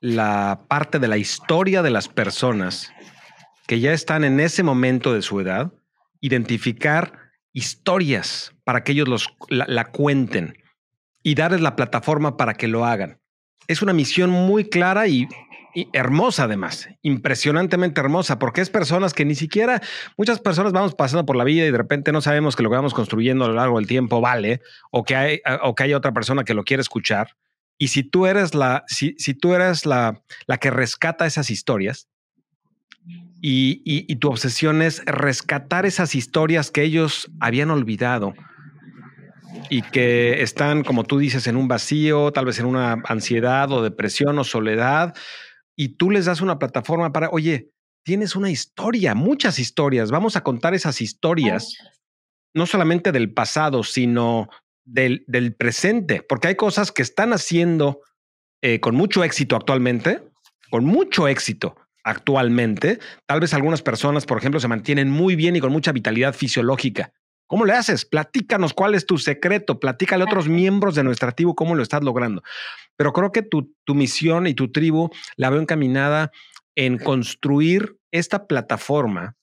[0.00, 2.92] la parte de la historia de las personas
[3.66, 5.72] que ya están en ese momento de su edad,
[6.20, 10.58] identificar historias para que ellos los, la, cuenten
[11.22, 13.20] y darles la plataforma para que lo hagan.
[13.68, 15.28] Es una misión muy clara y,
[15.92, 19.80] hermosa además, impresionantemente hermosa, porque es personas que ni siquiera,
[20.16, 22.76] muchas personas vamos pasando por la vida y de repente no sabemos que lo que
[22.76, 26.12] vamos construyendo a lo largo del tiempo vale, o que hay, o que hay otra
[26.12, 27.36] persona que lo quiere escuchar.
[27.80, 32.08] Y si tú eres la, si, si tú eres la, la que rescata esas historias,
[33.40, 38.34] y, y, tu obsesión es rescatar esas historias que ellos habían olvidado
[39.70, 43.82] y que están, como tú dices, en un vacío, tal vez en una ansiedad o
[43.82, 45.16] depresión o soledad,
[45.74, 47.70] y tú les das una plataforma para, oye,
[48.04, 51.78] tienes una historia, muchas historias, vamos a contar esas historias,
[52.52, 54.50] no solamente del pasado, sino
[54.90, 58.00] del, del presente, porque hay cosas que están haciendo
[58.62, 60.22] eh, con mucho éxito actualmente,
[60.70, 62.98] con mucho éxito, actualmente.
[63.26, 67.12] Tal vez algunas personas, por ejemplo, se mantienen muy bien y con mucha vitalidad fisiológica.
[67.46, 68.04] ¿Cómo le haces?
[68.04, 72.02] Platícanos cuál es tu secreto, platícale a otros miembros de nuestra tribu cómo lo estás
[72.02, 72.42] logrando.
[72.96, 76.30] Pero creo que tu, tu misión y tu tribu la veo encaminada
[76.76, 79.36] en construir esta plataforma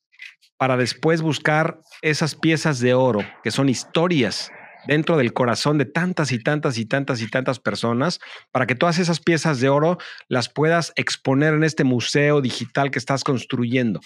[0.57, 4.51] para después buscar esas piezas de oro que son historias
[4.88, 8.19] dentro del corazón de tantas y tantas y tantas y tantas personas
[8.52, 9.97] para que todas esas piezas de oro
[10.28, 14.00] las puedas exponer en este museo digital que estás construyendo.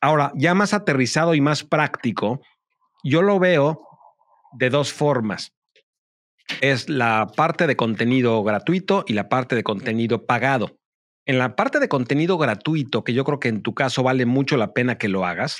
[0.00, 2.40] Ahora, ya más aterrizado y más práctico,
[3.04, 3.86] yo lo veo
[4.52, 5.52] de dos formas.
[6.60, 10.76] Es la parte de contenido gratuito y la parte de contenido pagado.
[11.24, 14.56] En la parte de contenido gratuito, que yo creo que en tu caso vale mucho
[14.56, 15.58] la pena que lo hagas,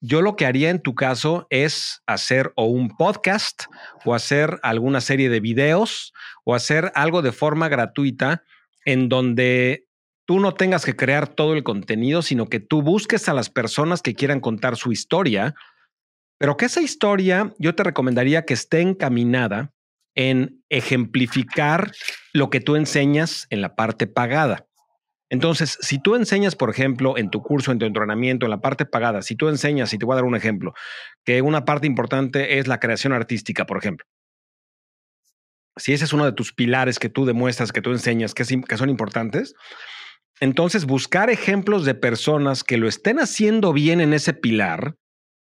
[0.00, 3.64] yo lo que haría en tu caso es hacer o un podcast
[4.04, 6.12] o hacer alguna serie de videos
[6.44, 8.44] o hacer algo de forma gratuita
[8.84, 9.86] en donde
[10.24, 14.02] tú no tengas que crear todo el contenido, sino que tú busques a las personas
[14.02, 15.54] que quieran contar su historia,
[16.38, 19.72] pero que esa historia yo te recomendaría que esté encaminada
[20.14, 21.92] en ejemplificar
[22.32, 24.67] lo que tú enseñas en la parte pagada.
[25.30, 28.86] Entonces, si tú enseñas, por ejemplo, en tu curso, en tu entrenamiento, en la parte
[28.86, 30.72] pagada, si tú enseñas, y te voy a dar un ejemplo,
[31.24, 34.06] que una parte importante es la creación artística, por ejemplo.
[35.76, 38.76] Si ese es uno de tus pilares que tú demuestras, que tú enseñas, que, que
[38.76, 39.54] son importantes,
[40.40, 44.96] entonces buscar ejemplos de personas que lo estén haciendo bien en ese pilar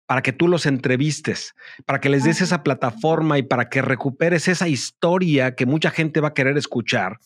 [0.07, 1.53] para que tú los entrevistes,
[1.85, 6.19] para que les des esa plataforma y para que recuperes esa historia que mucha gente
[6.19, 7.19] va a querer escuchar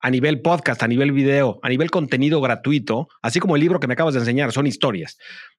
[0.00, 3.86] a nivel podcast, a nivel video, a nivel contenido gratuito, así como el libro que
[3.86, 5.18] me acabas de enseñar, son historias.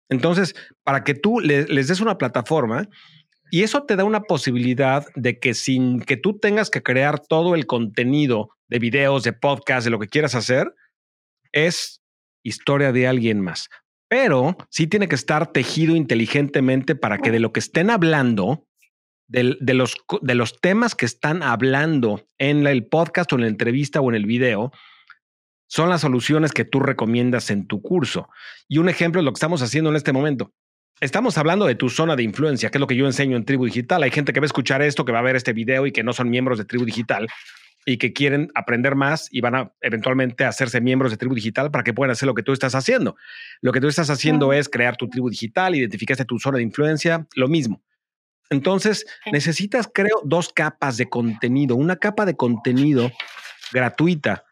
[0.10, 2.88] Entonces, para que tú les des una plataforma
[3.52, 7.56] y eso te da una posibilidad de que sin que tú tengas que crear todo
[7.56, 10.74] el contenido de videos, de podcast, de lo que quieras hacer,
[11.52, 12.02] es
[12.44, 13.70] historia de alguien más.
[14.08, 18.66] Pero sí tiene que estar tejido inteligentemente para que de lo que estén hablando,
[19.32, 24.02] de, los, de los temas que están hablando en el podcast o en la entrevista
[24.02, 24.72] o en el video
[25.68, 28.28] son las soluciones que tú recomiendas en tu curso.
[28.68, 30.54] Y un ejemplo es lo que estamos haciendo en este momento.
[31.00, 33.66] Estamos hablando de tu zona de influencia, que es lo que yo enseño en Tribu
[33.66, 34.04] Digital.
[34.04, 36.04] Hay gente que va a escuchar esto, que va a ver este video y que
[36.04, 37.28] no son miembros de Tribu Digital
[37.86, 41.86] y que quieren aprender más y van a eventualmente hacerse miembros de Tribu Digital para
[41.86, 43.16] que puedan hacer lo que tú estás haciendo.
[43.62, 47.26] Lo que tú estás haciendo es crear tu tribu digital, identificaste tu zona de influencia,
[47.36, 47.82] lo mismo.
[48.52, 51.78] Entonces, necesitas, creo, dos capas de contenido.
[51.78, 53.10] Una capa de contenido
[53.72, 54.44] gratuita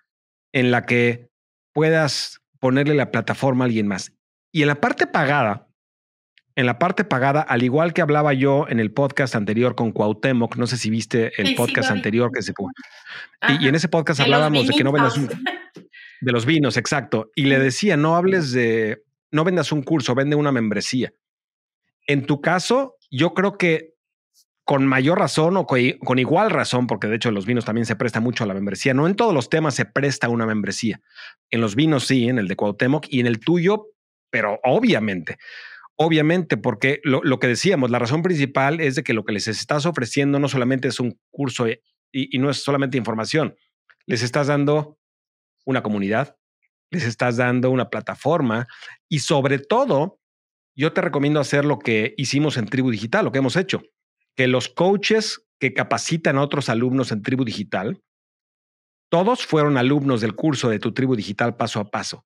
[0.54, 1.30] en la que
[1.74, 4.14] puedas ponerle la plataforma a alguien más.
[4.54, 5.68] Y en la parte pagada,
[6.56, 10.56] en la parte pagada, al igual que hablaba yo en el podcast anterior con Cuauhtémoc,
[10.56, 12.72] no sé si viste el podcast anterior que se fue.
[13.60, 15.28] Y, en ese podcast hablábamos de que no vendas un,
[16.22, 17.32] de los vinos, exacto.
[17.36, 21.14] Y le decía, no hables de, no vendas un curso, vende una membresía.
[22.08, 23.96] En tu caso, yo creo que
[24.70, 28.20] con mayor razón o con igual razón, porque de hecho los vinos también se presta
[28.20, 28.94] mucho a la membresía.
[28.94, 31.02] No en todos los temas se presta una membresía.
[31.50, 33.88] En los vinos sí, en el de Cuauhtémoc y en el tuyo,
[34.30, 35.40] pero obviamente.
[35.96, 39.88] Obviamente, porque lo, que decíamos, la razón principal es de que lo que les estás
[39.88, 41.80] ofreciendo no solamente es un curso y,
[42.12, 43.56] y no es solamente información,
[44.06, 45.00] les estás dando
[45.66, 46.38] una comunidad,
[46.92, 48.68] les estás dando una plataforma
[49.10, 50.19] y sobre todo
[50.80, 53.82] yo te recomiendo hacer lo que hicimos en Tribu Digital, lo que hemos hecho,
[54.38, 58.02] que los coaches que capacitan a otros alumnos en Tribu Digital,
[59.10, 62.24] todos fueron alumnos del curso de tu Tribu Digital paso a paso.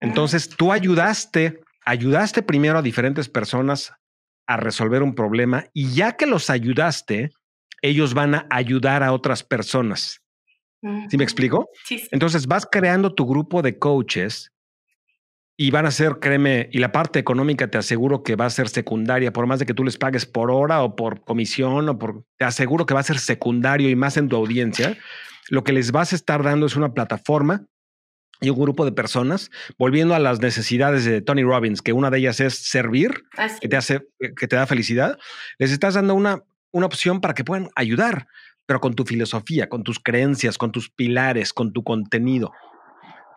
[0.00, 3.94] Entonces, tú ayudaste, ayudaste primero a diferentes personas
[4.46, 7.30] a resolver un problema y ya que los ayudaste,
[7.80, 10.20] ellos van a ayudar a otras personas.
[11.08, 11.70] ¿Sí me explico?
[11.86, 12.08] Sí, sí.
[12.12, 14.52] Entonces vas creando tu grupo de coaches
[15.60, 18.68] y van a ser, créeme, y la parte económica te aseguro que va a ser
[18.68, 22.22] secundaria, por más de que tú les pagues por hora o por comisión o por,
[22.36, 24.96] te aseguro que va a ser secundario y más en tu audiencia.
[25.48, 27.66] Lo que les vas a estar dando es una plataforma
[28.40, 32.18] y un grupo de personas, volviendo a las necesidades de Tony Robbins, que una de
[32.18, 33.58] ellas es servir, Así.
[33.58, 34.06] que te hace,
[34.36, 35.18] que te da felicidad,
[35.58, 38.28] les estás dando una, una opción para que puedan ayudar,
[38.64, 42.52] pero con tu filosofía, con tus creencias, con tus pilares, con tu contenido.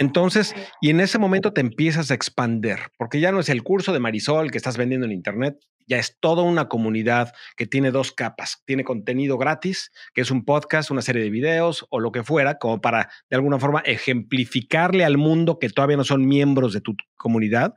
[0.02, 3.94] Entonces, y en ese momento te empiezas a expander, porque ya no es el curso
[3.94, 5.56] de Marisol que estás vendiendo en Internet,
[5.88, 8.64] ya es toda una comunidad que tiene dos capas.
[8.66, 12.58] Tiene contenido gratis, que es un podcast, una serie de videos o lo que fuera,
[12.58, 16.96] como para de alguna forma ejemplificarle al mundo que todavía no son miembros de tu
[17.18, 17.74] comunidad,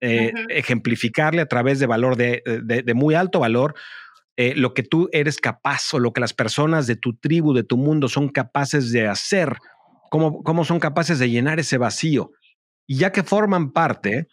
[0.00, 3.74] eh, ejemplificarle a través de valor de, de- de muy alto valor.
[4.40, 7.64] eh, lo que tú eres capaz o lo que las personas de tu tribu, de
[7.64, 9.56] tu mundo son capaces de hacer,
[10.10, 12.32] cómo, cómo son capaces de llenar ese vacío.
[12.86, 14.28] Y ya que forman parte,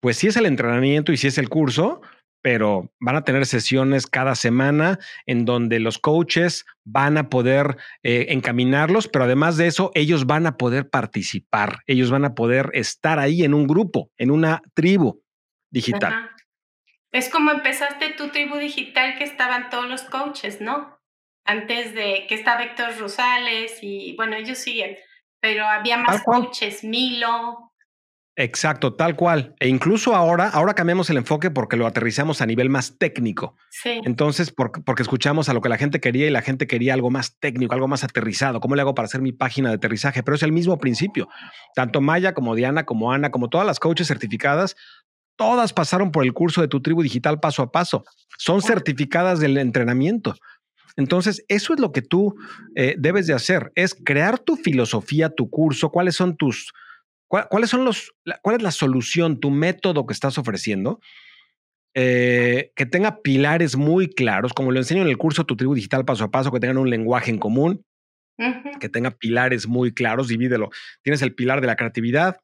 [0.00, 2.00] pues sí es el entrenamiento y sí es el curso,
[2.42, 8.26] pero van a tener sesiones cada semana en donde los coaches van a poder eh,
[8.30, 13.18] encaminarlos, pero además de eso, ellos van a poder participar, ellos van a poder estar
[13.18, 15.22] ahí en un grupo, en una tribu
[15.70, 16.30] digital.
[17.12, 20.98] Es como empezaste tu tribu digital que estaban todos los coaches, ¿no?
[21.44, 24.96] Antes de que estaba Héctor Rosales y bueno, ellos siguen,
[25.40, 27.72] pero había más coaches, Milo.
[28.34, 29.54] Exacto, tal cual.
[29.60, 33.56] E incluso ahora, ahora cambiamos el enfoque porque lo aterrizamos a nivel más técnico.
[33.70, 34.00] Sí.
[34.04, 37.10] Entonces, porque, porque escuchamos a lo que la gente quería y la gente quería algo
[37.10, 38.60] más técnico, algo más aterrizado.
[38.60, 40.22] ¿Cómo le hago para hacer mi página de aterrizaje?
[40.22, 41.28] Pero es el mismo principio.
[41.74, 44.76] Tanto Maya como Diana, como Ana, como todas las coaches certificadas,
[45.36, 48.04] todas pasaron por el curso de tu tribu digital paso a paso.
[48.38, 50.36] Son certificadas del entrenamiento.
[50.96, 52.34] Entonces, eso es lo que tú
[52.74, 56.72] eh, debes de hacer, es crear tu filosofía, tu curso, cuáles son tus,
[57.28, 61.00] cuál- cuáles son los, la- cuál es la solución, tu método que estás ofreciendo,
[61.94, 66.04] eh, que tenga pilares muy claros, como lo enseño en el curso Tu Tribu Digital
[66.04, 67.84] Paso a Paso, que tengan un lenguaje en común,
[68.80, 70.70] que tenga pilares muy claros, divídelo.
[71.02, 72.38] Tienes el pilar de la creatividad,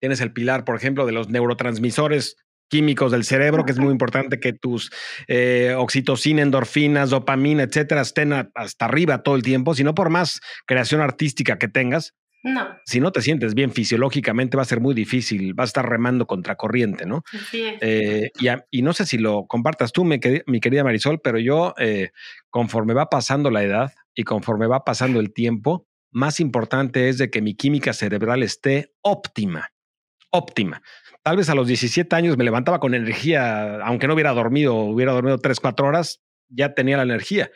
[0.00, 2.36] tienes el pilar, por ejemplo, de los neurotransmisores
[2.68, 4.90] químicos del cerebro, que es muy importante que tus
[5.28, 10.10] eh, oxitocina, endorfinas, dopamina, etcétera, estén a- hasta arriba todo el tiempo, si no por
[10.10, 12.12] más creación artística que tengas,
[12.46, 15.88] No, si no te sientes bien fisiológicamente va a ser muy difícil, vas a estar
[15.88, 17.22] remando contra corriente, ¿no?
[17.32, 17.78] es.
[17.80, 20.18] Eh, y, a- y no sé si lo compartas tú, mi
[20.60, 22.10] querida Marisol, pero yo, eh,
[22.50, 27.30] conforme va pasando la edad y conforme va pasando el tiempo, más importante es de
[27.30, 29.70] que mi química cerebral esté óptima,
[30.38, 30.82] óptima.
[31.22, 35.12] Tal vez a los 17 años me levantaba con energía, aunque no hubiera dormido, hubiera
[35.12, 37.50] dormido 3, 4 horas, ya tenía la energía.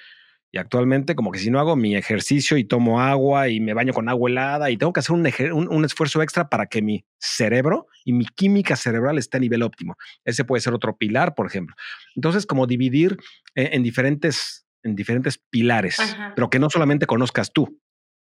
[0.50, 3.92] Y actualmente, como que si no hago mi ejercicio y tomo agua y me baño
[3.92, 6.80] con agua helada y tengo que hacer un, ejer- un- un esfuerzo extra para que
[6.80, 9.96] mi cerebro y mi química cerebral esté a nivel óptimo.
[10.24, 11.76] Ese puede ser otro pilar, por ejemplo.
[12.16, 13.18] Entonces, como dividir
[13.56, 16.32] eh, en diferentes, en diferentes pilares, Ajá.
[16.34, 17.78] pero que no solamente conozcas tú,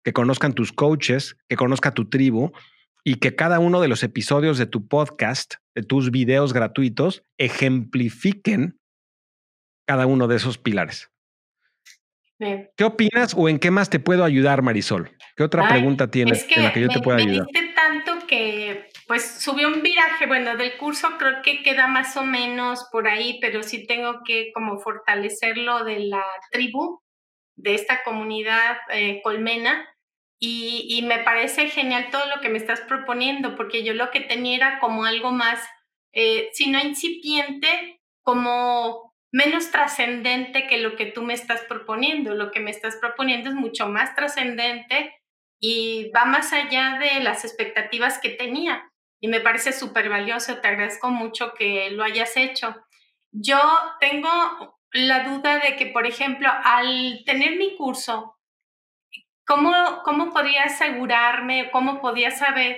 [0.04, 2.52] que conozcan tus coaches, que conozca tu tribu
[3.04, 8.80] y que cada uno de los episodios de tu podcast, de tus videos gratuitos, ejemplifiquen
[9.86, 11.10] cada uno de esos pilares.
[12.40, 15.12] ¿Qué opinas o en qué más te puedo ayudar, Marisol?
[15.36, 17.24] ¿Qué otra Ay, pregunta tienes Es que, en la que yo me, te pueda me
[17.24, 17.48] ayudar?
[17.48, 22.24] diste tanto que pues subió un viraje, bueno, del curso creo que queda más o
[22.24, 27.02] menos por ahí, pero sí tengo que como fortalecer lo de la tribu,
[27.56, 29.88] de esta comunidad eh, colmena.
[30.46, 34.58] Y, me parece genial todo lo que me estás proponiendo, porque yo lo que tenía
[34.58, 35.66] era como algo más,
[36.12, 42.36] eh, si no incipiente, como menos trascendente que lo que tú me estás proponiendo.
[42.36, 45.16] Lo que me estás proponiendo es mucho más trascendente
[45.62, 48.92] y va más allá de las expectativas que tenía.
[49.22, 52.76] Y me parece súper valioso, te agradezco mucho que lo hayas hecho.
[53.32, 53.62] Yo
[54.02, 58.36] tengo la duda de que, por ejemplo, al tener mi curso,
[59.46, 62.78] ¿cómo, cómo podría asegurarme, cómo podría saber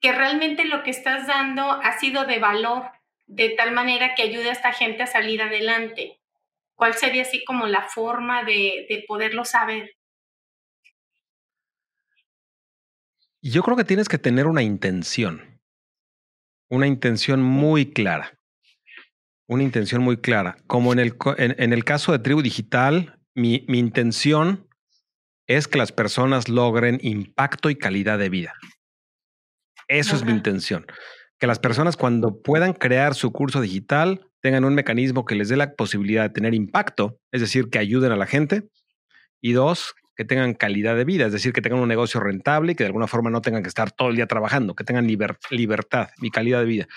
[0.00, 2.90] que realmente lo que estás dando ha sido de valor,
[3.26, 6.20] de tal manera que ayude a esta gente a salir adelante?
[6.74, 9.96] ¿Cuál sería así como la forma de, de poderlo saber?
[13.40, 15.60] Yo creo que tienes que tener una intención,
[16.70, 18.38] una intención muy clara,
[19.46, 20.56] una intención muy clara.
[20.66, 24.66] Como en el, en el caso de Tribu Digital, mi, mi intención
[25.46, 28.54] es que las personas logren impacto y calidad de vida.
[29.88, 30.86] Eso es mi intención.
[31.38, 35.56] Que las personas cuando puedan crear su curso digital tengan un mecanismo que les dé
[35.56, 38.68] la posibilidad de tener impacto, es decir, que ayuden a la gente.
[39.40, 42.74] Y dos, que tengan calidad de vida, es decir, que tengan un negocio rentable y
[42.74, 46.08] que de alguna forma no tengan que estar todo el día trabajando, que tengan libertad
[46.22, 46.88] y calidad de vida.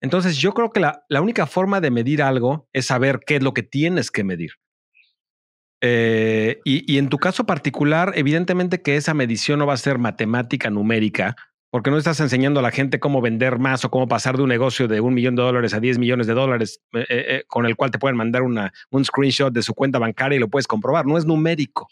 [0.00, 3.54] Entonces, yo creo que la, única forma de medir algo es saber qué es lo
[3.54, 4.52] que tienes que medir.
[5.86, 10.70] Eh, y, en tu caso particular, evidentemente que esa medición no va a ser matemática
[10.70, 11.36] numérica,
[11.68, 14.48] porque no estás enseñando a la gente cómo vender más o cómo pasar de un
[14.48, 17.76] negocio de un millón de dólares a 10 millones de dólares, eh, eh, con el
[17.76, 21.04] cual te pueden mandar una, un screenshot de su cuenta bancaria y lo puedes comprobar.
[21.04, 21.86] No es numérico,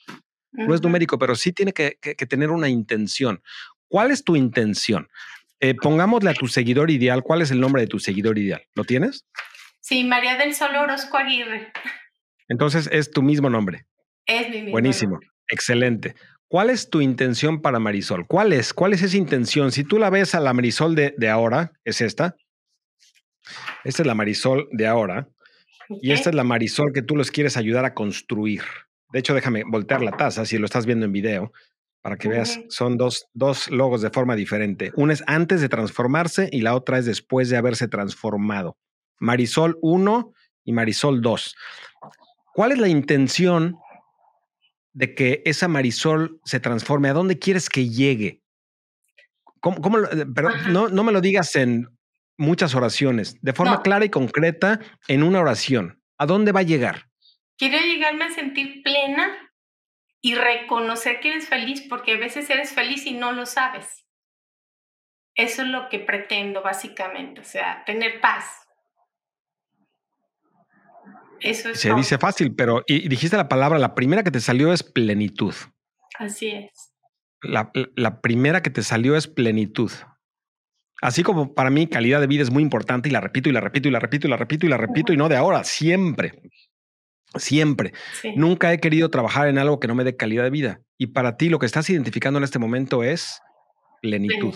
[0.52, 3.42] no es numérico, pero sí tiene que tener una intención.
[3.88, 5.10] ¿Cuál es tu intención?
[5.82, 7.22] Pongámosle a tu seguidor ideal.
[7.22, 8.62] ¿Cuál es el nombre de tu seguidor ideal?
[8.74, 9.26] ¿Lo tienes?
[9.80, 11.72] Sí, María del Sol Orozco Aguirre.
[12.52, 13.86] Entonces es tu mismo nombre.
[14.26, 16.14] Es mi mismo Buenísimo, excelente.
[16.48, 18.26] ¿Cuál es tu intención para Marisol?
[18.26, 18.74] ¿Cuál es?
[18.74, 19.72] ¿Cuál es esa intención?
[19.72, 22.36] Si tú la ves a la Marisol de, ahora, es esta.
[23.84, 25.28] Esta es la Marisol de ahora.
[26.02, 28.62] Y esta es la Marisol que tú los quieres ayudar a construir.
[29.14, 31.52] De hecho, déjame voltear la taza si lo estás viendo en video
[32.02, 34.92] para que veas, son dos, dos logos de forma diferente.
[34.94, 38.76] Una es antes de transformarse y la otra es después de haberse transformado.
[39.20, 40.34] Marisol 1
[40.64, 41.56] y Marisol 2.
[42.54, 43.78] ¿Cuál es la intención
[44.92, 47.08] de que esa Marisol se transforme?
[47.08, 48.42] ¿A dónde quieres que llegue?
[49.60, 51.88] ¿Cómo, eh, pero no, no me lo digas en
[52.36, 56.02] muchas oraciones, de forma clara y concreta en una oración.
[56.18, 57.08] ¿A dónde va a llegar?
[57.56, 59.52] Quiero llegarme a sentir plena
[60.20, 64.06] y reconocer que eres feliz porque a veces eres feliz y no lo sabes.
[65.34, 68.61] Eso es lo que pretendo básicamente, o sea, tener paz.
[71.42, 71.80] Eso es.
[71.80, 75.54] Se dice fácil, pero y dijiste la palabra, la primera que te salió es plenitud.
[76.18, 76.70] Así es.
[77.42, 79.90] La, la primera que te salió es plenitud.
[81.02, 83.60] Así como para mí calidad de vida es muy importante y la repito y la
[83.60, 86.40] repito y la repito y la repito y la repito y no de ahora, siempre.
[87.34, 87.92] Siempre.
[88.36, 90.80] Nunca he querido trabajar en algo que no me dé calidad de vida.
[90.98, 93.40] Y para ti lo que estás identificando en este momento es
[94.00, 94.54] plenitud.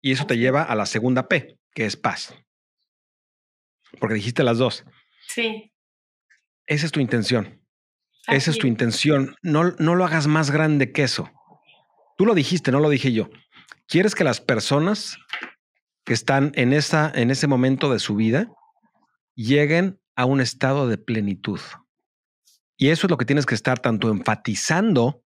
[0.00, 2.34] Y eso te lleva a la segunda P, que es paz.
[4.00, 4.84] Porque dijiste las dos.
[5.28, 5.72] Sí.
[6.66, 7.62] Esa es tu intención.
[8.26, 9.34] Esa es tu intención.
[9.42, 11.30] No, no lo hagas más grande que eso.
[12.16, 13.30] Tú lo dijiste, no lo dije yo.
[13.86, 15.16] ¿Quieres que las personas
[16.08, 18.50] que están en, esa, en ese momento de su vida
[19.34, 21.60] lleguen a un estado de plenitud.
[22.78, 25.22] Y eso es lo que tienes que estar tanto enfatizando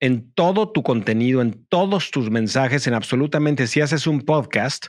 [0.00, 4.86] en todo tu contenido, en todos tus mensajes, en absolutamente, si haces un podcast,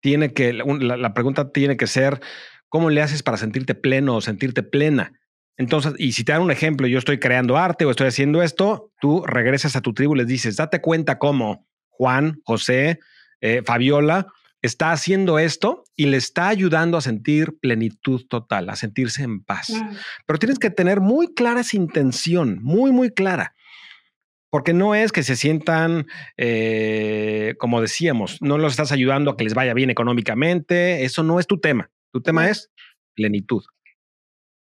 [0.00, 2.20] tiene que, la, pregunta tiene que ser,
[2.68, 5.12] ¿cómo le haces para sentirte pleno o sentirte plena?
[5.56, 8.92] Entonces, y si te dan un ejemplo, yo estoy creando arte o estoy haciendo esto,
[9.00, 13.00] tú regresas a tu tribu y les dices, date cuenta cómo Juan, José,
[13.40, 14.28] eh, Fabiola
[14.62, 19.72] está haciendo esto y le está ayudando a sentir plenitud total, a sentirse en paz.
[20.26, 23.54] Pero tienes que tener muy clara esa intención, muy, muy clara.
[24.50, 29.44] Porque no es que se sientan, eh, como decíamos, no los estás ayudando a que
[29.44, 31.90] les vaya bien económicamente, eso no es tu tema.
[32.12, 32.70] Tu tema es
[33.14, 33.62] plenitud.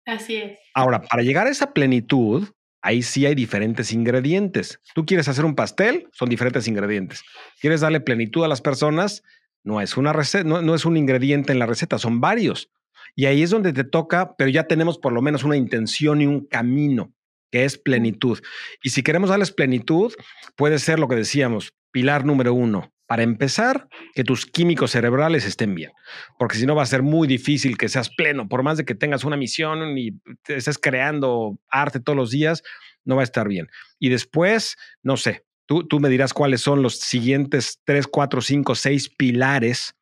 [0.05, 0.59] Así es.
[0.73, 2.47] Ahora, para llegar a esa plenitud,
[2.81, 4.79] ahí sí hay diferentes ingredientes.
[4.95, 7.23] Tú quieres hacer un pastel, son diferentes ingredientes.
[7.59, 9.23] Quieres darle plenitud a las personas,
[9.63, 12.71] no es una receta, no, es un ingrediente en la receta, son varios.
[13.15, 16.25] Y ahí es donde te toca, pero ya tenemos por lo menos una intención y
[16.27, 17.13] un camino,
[17.51, 18.39] que es plenitud.
[18.83, 20.13] Y si queremos darles plenitud,
[20.55, 22.91] puede ser lo que decíamos, pilar número uno.
[23.07, 25.91] Para empezar, que tus químicos cerebrales estén bien,
[26.37, 28.95] porque si no va a ser muy difícil que seas pleno, por más de que
[28.95, 32.63] tengas una misión y estés creando arte todos los días,
[33.05, 33.69] no va a estar bien.
[33.97, 39.09] Y después, no sé, Tú, me dirás cuáles son los siguientes tres, cuatro, cinco, seis
[39.09, 39.95] pilares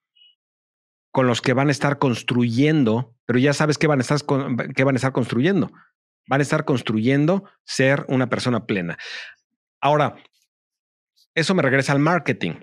[1.11, 4.19] con los que van a estar construyendo, pero ya sabes qué van a estar,
[4.75, 5.71] qué van a estar construyendo.
[6.27, 8.97] Van a estar construyendo ser una persona plena.
[9.79, 10.15] Ahora,
[11.33, 12.53] eso me regresa al marketing.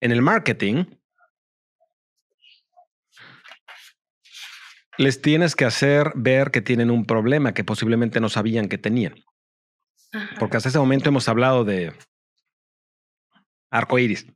[0.00, 0.84] En el marketing,
[4.98, 9.14] les tienes que hacer ver que tienen un problema que posiblemente no sabían que tenían.
[10.38, 11.94] Porque hasta ese momento hemos hablado de
[13.70, 14.26] arco iris,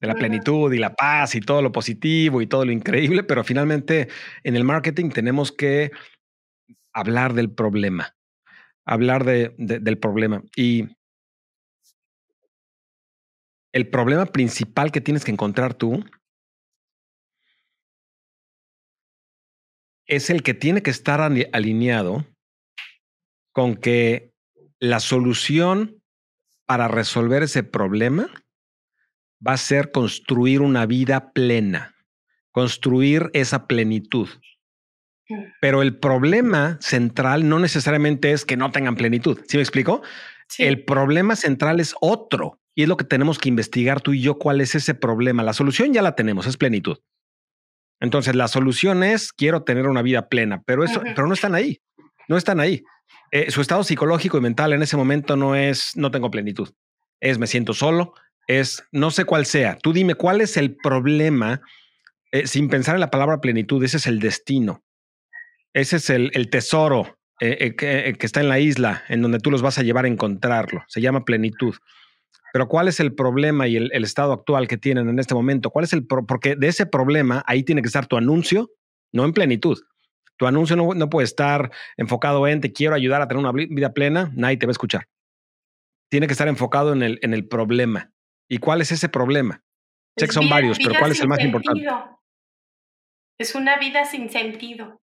[0.00, 3.44] de la plenitud y la paz y todo lo positivo y todo lo increíble, pero
[3.44, 4.08] finalmente
[4.44, 5.90] en el marketing tenemos que
[6.92, 8.16] hablar del problema,
[8.84, 10.42] hablar de, del problema.
[10.56, 10.88] Y
[13.72, 16.04] el problema principal que tienes que encontrar tú
[20.06, 22.26] es el que tiene que estar alineado
[23.52, 24.32] con que
[24.80, 26.02] la solución
[26.66, 28.28] para resolver ese problema
[29.46, 31.94] va a ser construir una vida plena,
[32.52, 34.28] construir esa plenitud.
[35.60, 39.40] Pero el problema central no necesariamente es que no tengan plenitud.
[39.46, 40.02] ¿Sí me explico?
[40.56, 44.38] El problema central es otro y es lo que tenemos que investigar tú y yo
[44.38, 45.42] cuál es ese problema.
[45.42, 46.98] La solución ya la tenemos, es plenitud.
[48.00, 51.80] Entonces, la solución es quiero tener una vida plena, pero eso, pero no están ahí.
[52.28, 52.84] No están ahí.
[53.30, 56.70] Eh, su estado psicológico y mental en ese momento no es no tengo plenitud.
[57.20, 58.14] Es me siento solo,
[58.46, 59.76] es no sé cuál sea.
[59.76, 61.60] Tú dime cuál es el problema
[62.30, 63.82] eh, sin pensar en la palabra plenitud.
[63.82, 64.82] Ese es el destino.
[65.78, 69.78] Ese es el, tesoro eh, que, está en la isla, en donde tú los vas
[69.78, 70.82] a llevar a encontrarlo.
[70.88, 71.76] Se llama plenitud.
[72.52, 75.70] Pero ¿cuál es el problema y el, estado actual que tienen en este momento?
[75.70, 78.70] ¿Cuál es el porque de ese problema ahí tiene que estar tu anuncio,
[79.12, 79.78] no en plenitud.
[80.36, 84.32] Tu anuncio no, puede estar enfocado en te quiero ayudar a tener una vida plena,
[84.34, 85.06] nadie te va a escuchar.
[86.10, 88.10] Tiene que estar enfocado en el, en el problema.
[88.48, 89.62] ¿Y cuál es ese problema?
[90.16, 91.86] Sé que son varios, pero ¿cuál es el más importante?
[93.38, 95.00] Es una vida sin sentido.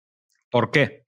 [0.51, 1.05] ¿Por qué?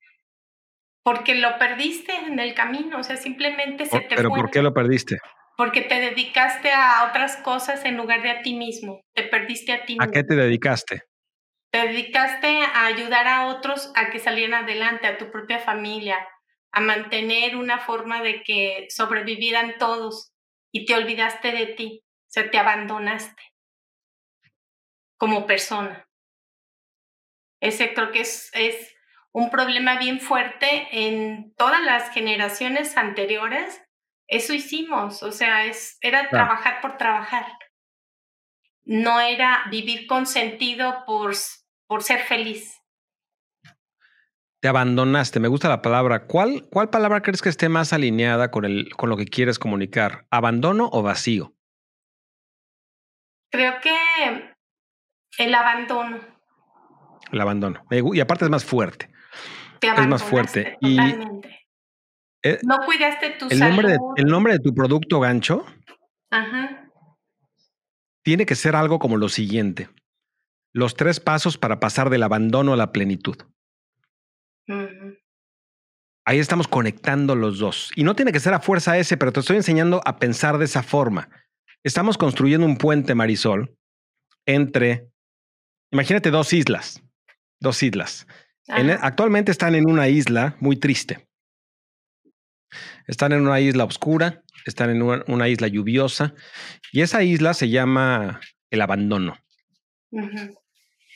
[1.03, 4.73] Porque lo perdiste en el camino, o sea, simplemente se te ¿Pero por qué lo
[4.73, 5.17] perdiste?
[5.57, 9.01] Porque te dedicaste a otras cosas en lugar de a ti mismo.
[9.13, 10.03] Te perdiste a ti mismo.
[10.05, 11.03] ¿A qué te dedicaste?
[11.71, 16.25] Te dedicaste a ayudar a otros a que salieran adelante, a tu propia familia,
[16.71, 20.31] a mantener una forma de que sobrevivieran todos
[20.71, 23.41] y te olvidaste de ti, o sea, te abandonaste
[25.17, 26.07] como persona.
[27.61, 28.92] Ese creo que es, es
[29.33, 33.83] un problema bien fuerte en todas las generaciones anteriores
[34.27, 37.45] eso hicimos, o sea, es, era trabajar por trabajar.
[38.83, 41.33] No era vivir con sentido por,
[41.87, 42.81] por ser feliz.
[44.59, 46.25] Te abandonaste, me gusta la palabra.
[46.25, 50.25] ¿Cuál, ¿Cuál palabra crees que esté más alineada con, el, con lo que quieres comunicar?
[50.31, 51.53] ¿Abandono o vacío?
[53.51, 54.55] Creo que
[55.37, 56.19] el abandono.
[57.31, 57.85] El abandono.
[57.91, 59.12] Y aparte es más fuerte.
[59.87, 60.77] Es más fuerte.
[60.81, 61.67] Totalmente.
[62.43, 63.75] Eh, no cuidaste tu el salud.
[63.75, 65.65] Nombre de, el nombre de tu producto gancho
[66.29, 66.91] Ajá.
[68.23, 69.89] tiene que ser algo como lo siguiente.
[70.73, 73.37] Los tres pasos para pasar del abandono a la plenitud.
[76.25, 77.91] Ahí estamos conectando los dos.
[77.95, 80.65] Y no tiene que ser a fuerza ese, pero te estoy enseñando a pensar de
[80.65, 81.29] esa forma.
[81.83, 83.77] Estamos construyendo un puente, Marisol,
[84.45, 85.09] entre,
[85.91, 87.03] imagínate dos islas,
[87.59, 88.25] dos islas.
[88.67, 91.27] Actualmente están en una isla muy triste.
[93.07, 96.33] Están en una isla oscura, están en una, isla lluviosa
[96.91, 98.39] y esa isla se llama
[98.69, 99.37] el abandono.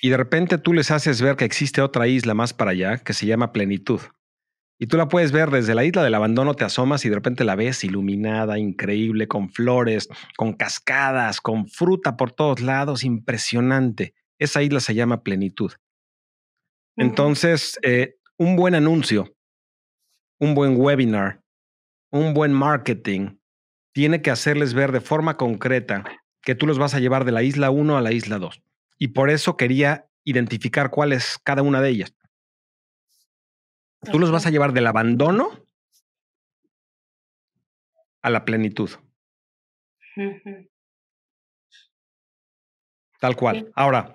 [0.02, 3.14] Y de repente tú les haces ver que existe otra isla más para allá que
[3.14, 4.02] se llama plenitud.
[4.80, 7.44] Y tú la puedes ver desde la isla del abandono, te asomas y de repente
[7.44, 14.14] la ves iluminada, increíble, con flores, con cascadas, con fruta por todos lados, impresionante.
[14.38, 15.72] Esa isla se llama plenitud.
[16.98, 19.34] Entonces, eh, un buen anuncio,
[20.40, 21.42] un buen webinar,
[22.12, 23.38] un buen marketing
[23.94, 26.04] tiene que hacerles ver de forma concreta
[26.42, 28.62] que tú los vas a llevar de la isla 1 a la isla 2.
[28.98, 32.14] Y por eso quería identificar cuál es cada una de ellas.
[34.12, 35.50] Tú los vas a llevar del abandono
[38.22, 38.90] a la plenitud.
[43.20, 43.72] Tal cual.
[43.76, 44.14] Ahora,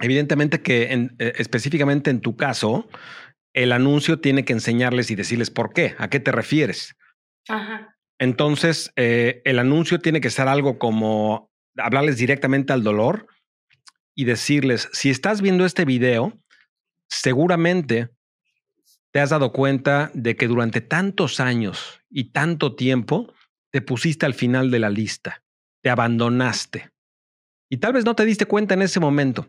[0.00, 2.88] evidentemente que eh, específicamente en tu caso,
[3.54, 6.96] el anuncio tiene que enseñarles y decirles por qué, a qué te refieres.
[7.48, 7.96] Ajá.
[8.18, 13.26] Entonces, eh, el anuncio tiene que ser algo como hablarles directamente al dolor
[14.14, 16.36] y decirles, si estás viendo este video,
[17.08, 18.10] seguramente
[19.12, 23.32] te has dado cuenta de que durante tantos años y tanto tiempo
[23.70, 25.42] te pusiste al final de la lista,
[25.82, 26.90] te abandonaste.
[27.70, 29.48] Y tal vez no te diste cuenta en ese momento,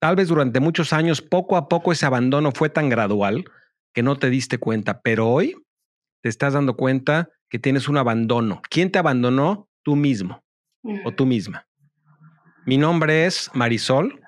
[0.00, 3.44] Tal vez durante muchos años, poco a poco, ese abandono fue tan gradual
[3.94, 5.56] que no te diste cuenta, pero hoy
[6.22, 8.60] te estás dando cuenta que tienes un abandono.
[8.68, 9.68] ¿Quién te abandonó?
[9.82, 10.42] Tú mismo
[11.04, 11.66] o tú misma.
[12.66, 14.20] Mi nombre es Marisol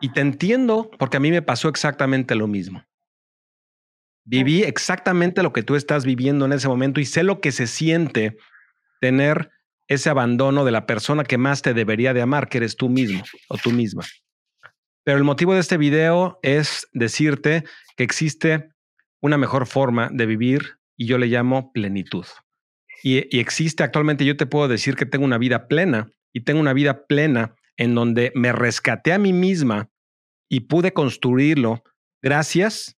[0.00, 2.82] y te entiendo porque a mí me pasó exactamente lo mismo.
[4.24, 7.66] Viví exactamente lo que tú estás viviendo en ese momento y sé lo que se
[7.66, 8.38] siente
[9.00, 9.50] tener
[9.86, 13.22] ese abandono de la persona que más te debería de amar, que eres tú mismo
[13.50, 14.02] o tú misma.
[15.04, 17.64] Pero el motivo de este video es decirte
[17.96, 18.70] que existe
[19.20, 22.26] una mejor forma de vivir y yo le llamo plenitud.
[23.02, 26.72] Y, existe actualmente, yo te puedo decir que tengo una vida plena y tengo una
[26.72, 29.90] vida plena en donde me rescaté a mí misma
[30.48, 31.82] y pude construirlo
[32.22, 32.96] gracias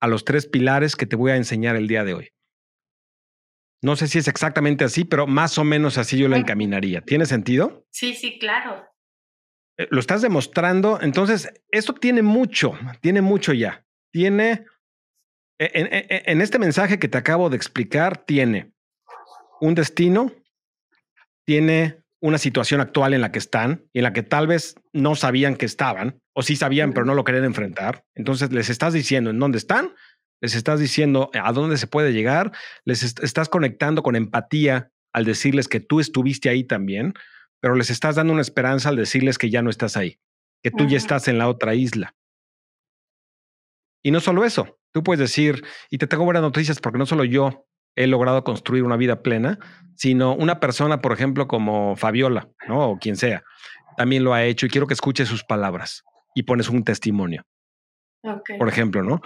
[0.00, 2.28] a los tres pilares que te voy a enseñar el día de hoy.
[3.80, 7.00] No sé si es exactamente así, pero más o menos así yo lo encaminaría.
[7.00, 7.86] ¿Tiene sentido?
[7.90, 8.91] Sí, sí, claro.
[9.78, 11.00] Eh, lo estás demostrando.
[11.00, 13.84] Entonces, esto tiene mucho, tiene mucho ya.
[14.12, 14.66] tiene,
[15.58, 18.72] e, en, este mensaje que te acabo de explicar, tiene
[19.60, 20.32] un destino,
[21.46, 25.16] tiene una situación actual en la que están y en la que tal vez no
[25.16, 28.04] sabían que estaban, o sí sabían, pero no lo querían enfrentar.
[28.14, 29.90] Entonces les estás diciendo en dónde están,
[30.40, 32.52] les estás diciendo a dónde se puede llegar,
[32.84, 37.14] les estás conectando con empatía al decirles que tú estuviste ahí también,
[37.62, 40.18] pero les estás dando una esperanza al decirles que ya no estás ahí,
[40.64, 42.16] que tú ya estás en la otra isla.
[44.02, 47.24] Y no solo eso, tú puedes decir, y te tengo buenas noticias porque no solo
[47.24, 49.60] yo he logrado construir una vida plena,
[49.94, 52.90] sino una persona, por ejemplo, como Fabiola, ¿no?
[52.90, 53.44] O quien sea,
[53.96, 56.02] también lo ha hecho y quiero que escuches sus palabras
[56.34, 57.44] y pones un testimonio.
[58.58, 59.20] Por ejemplo, ¿no?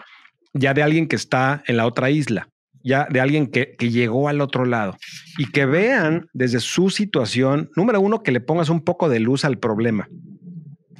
[0.52, 2.50] Ya de alguien que está en la otra isla,
[2.86, 4.96] ya de alguien que, que, llegó al otro lado
[5.36, 9.44] y que vean desde su situación, número uno, que le pongas un poco de luz
[9.44, 10.08] al problema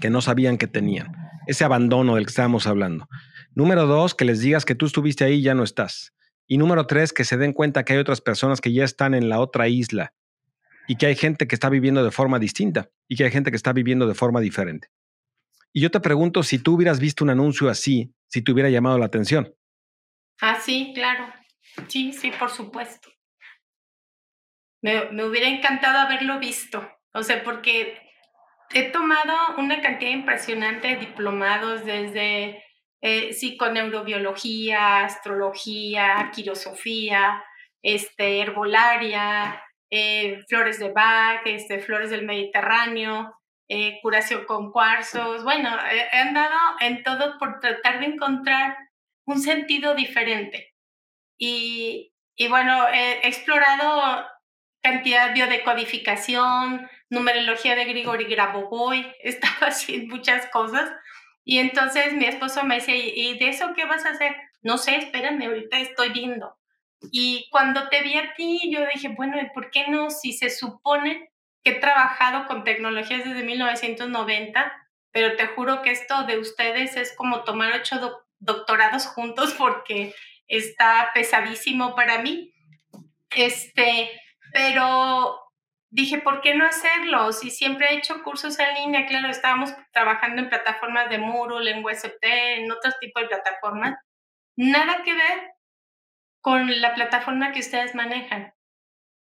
[0.01, 1.13] que no sabían que tenían,
[1.47, 3.09] ese abandono del que estábamos hablando.
[3.55, 6.13] Número dos, que les digas que tú estuviste ahí y ya no estás.
[6.47, 9.29] Y número tres, que se den cuenta que hay otras personas que ya están en
[9.29, 10.13] la otra isla
[10.87, 13.57] y que hay gente que está viviendo de forma distinta y que hay gente que
[13.57, 14.89] está viviendo de forma diferente.
[15.73, 18.99] Y yo te pregunto si tú hubieras visto un anuncio así, si te hubiera llamado
[18.99, 19.55] la atención.
[20.41, 21.25] Ah, sí, claro.
[21.89, 23.11] Sí, sí, por supuesto.
[24.83, 26.89] Me, me hubiera encantado haberlo visto.
[27.13, 28.01] O sea, porque
[28.73, 32.63] he tomado una cantidad impresionante de diplomados desde
[33.03, 37.45] eh, psiconeurobiología, astrología, quirosofía,
[37.83, 45.45] este, herbolaria, eh, flores de Bach, este, flores del Mediterráneo, eh, curación con cuarzos.
[45.45, 48.77] Bueno, he andado en todo por tratar de encontrar
[49.27, 50.75] un sentido diferente.
[51.39, 54.27] Y, y bueno, he explorado
[54.83, 60.91] cantidad de biodecodificación, numerología de Grigori Grabovoi, estaba haciendo muchas cosas.
[61.45, 64.35] Y entonces mi esposo me decía, ¿y de eso qué vas a hacer?
[64.63, 66.57] No sé, espérame, ahorita estoy viendo.
[67.13, 70.11] Y cuando te vi a ti, yo dije, bueno, ¿y por qué no?
[70.11, 71.31] Si se supone
[71.63, 74.73] que he trabajado con tecnologías desde 1990,
[75.13, 80.15] pero te juro que esto de ustedes es como tomar ocho doctorados juntos porque
[80.47, 82.53] está pesadísimo para mí.
[83.31, 84.11] Este,
[84.53, 85.41] pero
[85.91, 87.33] dije, ¿por qué no hacerlo?
[87.33, 91.85] Si siempre he hecho cursos en línea, claro, estábamos trabajando en plataformas de Moodle, en
[91.85, 93.97] UST, en otros tipos de plataformas.
[94.57, 95.51] Nada que ver
[96.41, 98.55] con la plataforma que ustedes manejan.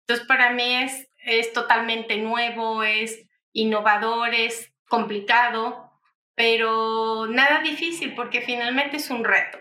[0.01, 5.91] Entonces, para mí es, es totalmente nuevo, es innovador, es complicado,
[6.36, 9.57] pero nada difícil porque finalmente es un reto.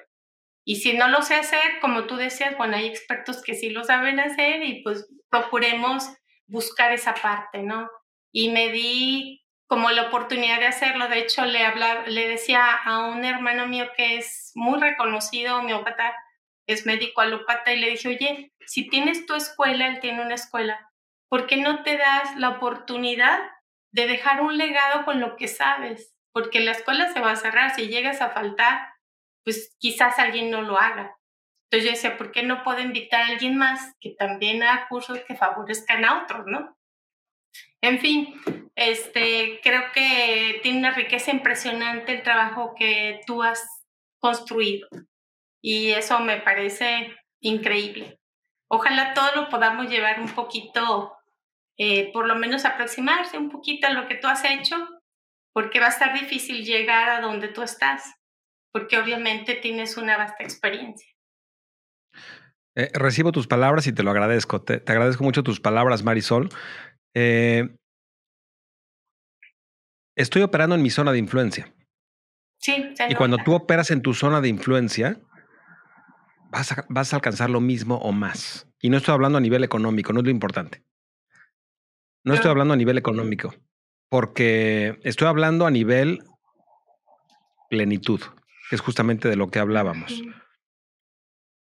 [0.64, 3.84] Y si no lo sé hacer, como tú decías, bueno, hay expertos que sí lo
[3.84, 6.08] saben hacer y pues procuremos
[6.46, 7.90] buscar esa parte, ¿no?
[8.32, 11.08] Y me di como la oportunidad de hacerlo.
[11.08, 16.14] De hecho, le, hablaba, le decía a un hermano mío que es muy reconocido homeópata,
[16.66, 20.90] es médico alópata, y le dije, oye, si tienes tu escuela, él tiene una escuela,
[21.28, 23.38] ¿por qué no te das la oportunidad
[23.92, 26.14] de dejar un legado con lo que sabes?
[26.32, 28.93] Porque la escuela se va a cerrar, si llegas a faltar,
[29.44, 31.16] pues quizás alguien no lo haga.
[31.70, 35.20] Entonces yo decía, ¿por qué no puedo invitar a alguien más que también haga cursos
[35.26, 36.76] que favorezcan a otros, no?
[37.80, 38.40] En fin,
[38.74, 43.62] este, creo que tiene una riqueza impresionante el trabajo que tú has
[44.18, 44.88] construido
[45.60, 48.18] y eso me parece increíble.
[48.68, 51.16] Ojalá todo lo podamos llevar un poquito,
[51.76, 54.76] eh, por lo menos aproximarse un poquito a lo que tú has hecho,
[55.52, 58.14] porque va a estar difícil llegar a donde tú estás,
[58.74, 61.08] porque obviamente tienes una vasta experiencia.
[62.74, 64.62] Eh, recibo tus palabras y te lo agradezco.
[64.62, 66.48] Te, agradezco mucho tus palabras, Marisol.
[67.14, 67.68] Eh,
[70.16, 71.72] estoy operando en mi zona de influencia.
[72.58, 75.20] Sí, Y cuando tú operas en tu zona de influencia,
[76.50, 78.66] vas a, vas a alcanzar lo mismo o más.
[78.80, 80.82] Y no estoy hablando a nivel económico, no es lo importante.
[82.24, 83.54] No estoy hablando a nivel económico,
[84.08, 86.24] porque estoy hablando a nivel
[87.68, 88.20] plenitud,
[88.68, 90.22] que es justamente de lo que hablábamos.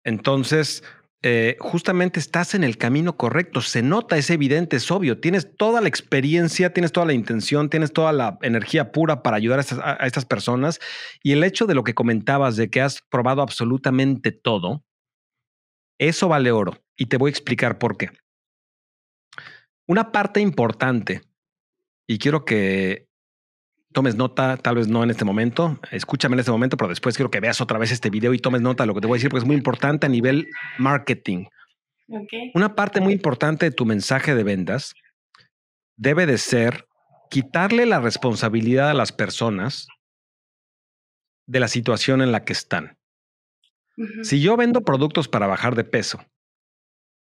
[0.03, 0.83] Entonces,
[1.21, 5.81] eh, justamente estás en el camino correcto, se nota, es evidente, es obvio, tienes toda
[5.81, 10.25] la experiencia, tienes toda la intención, tienes toda la energía pura para ayudar a estas,
[10.25, 10.79] personas
[11.21, 14.85] y el hecho de lo que comentabas, de que has probado absolutamente todo,
[15.99, 18.11] eso vale oro y te voy a explicar por qué.
[19.87, 21.21] Una parte importante,
[22.07, 23.08] y quiero que
[23.91, 27.31] tomes nota, tal vez no en este momento, escúchame en este momento, pero después quiero
[27.31, 29.19] que veas otra vez este video y tomes nota de lo que te voy a
[29.19, 31.45] decir, porque es muy importante a nivel marketing.
[32.53, 34.93] Una parte muy importante de tu mensaje de ventas
[35.95, 36.87] debe de ser
[37.29, 39.87] quitarle la responsabilidad a las personas
[41.47, 42.97] de la situación en la que están.
[44.23, 46.23] Si yo vendo productos para bajar de peso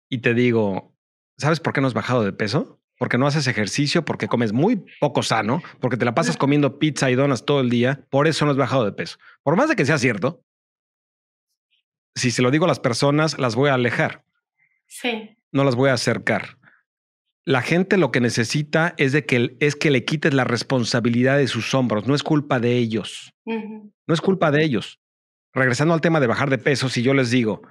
[0.09, 0.95] y te digo,
[1.39, 2.80] ¿sabes por qué no has bajado de peso?
[3.01, 7.11] Porque no haces ejercicio, porque comes muy poco sano, porque te la pasas comiendo pizza
[7.11, 9.17] y donas todo el día, por eso no has bajado de peso.
[9.43, 10.45] Por más de que sea cierto,
[12.15, 14.27] si se lo digo a las personas, las voy a alejar.
[14.87, 15.35] Sí.
[15.51, 16.59] No las voy a acercar.
[17.47, 21.49] La gente lo que necesita es de que es que le quites la responsabilidad de
[21.49, 22.07] sus hombros.
[22.07, 23.33] No es culpa de ellos.
[23.47, 25.01] No es culpa de ellos.
[25.55, 27.63] Regresando al tema de bajar de peso, si yo les digo,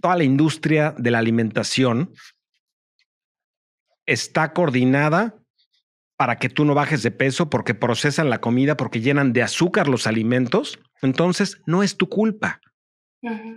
[0.00, 2.14] toda la industria de la alimentación
[4.06, 5.36] está coordinada
[6.16, 9.88] para que tú no bajes de peso porque procesan la comida, porque llenan de azúcar
[9.88, 12.60] los alimentos, entonces no es tu culpa.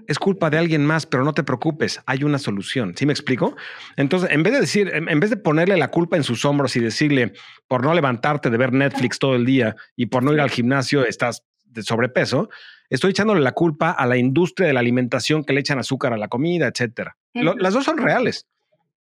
[0.08, 2.96] Es culpa de alguien más, pero no te preocupes, hay una solución.
[2.98, 3.56] ¿Sí me explico?
[3.98, 6.80] Entonces, en vez de decir, en vez de ponerle la culpa en sus hombros y
[6.80, 7.34] decirle
[7.68, 11.06] por no levantarte de ver Netflix todo el día y por no ir al gimnasio
[11.06, 12.50] estás de sobrepeso,
[12.90, 16.18] estoy echándole la culpa a la industria de la alimentación que le echan azúcar a
[16.18, 17.16] la comida, etcétera.
[17.34, 18.48] las dos son reales,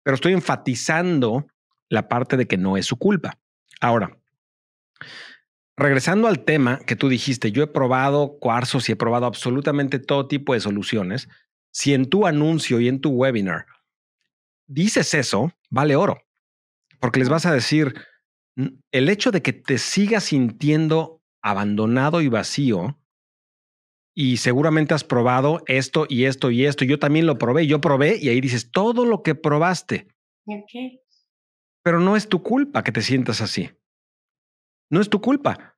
[0.05, 1.47] pero estoy enfatizando
[1.89, 3.39] la parte de que no es su culpa.
[3.81, 4.15] Ahora,
[5.75, 10.27] regresando al tema que tú dijiste, yo he probado cuarzos y he probado absolutamente todo
[10.27, 11.27] tipo de soluciones.
[11.71, 13.65] Si en tu anuncio y en tu webinar
[14.67, 16.21] dices eso, vale oro,
[16.99, 17.95] porque les vas a decir,
[18.91, 22.99] el hecho de que te sigas sintiendo abandonado y vacío,
[24.17, 28.17] y seguramente has probado esto y esto y esto, yo también lo probé, yo probé
[28.17, 30.07] y ahí dices todo lo que probaste.
[31.83, 33.69] Pero no es tu culpa que te sientas así.
[34.89, 35.75] No es tu culpa.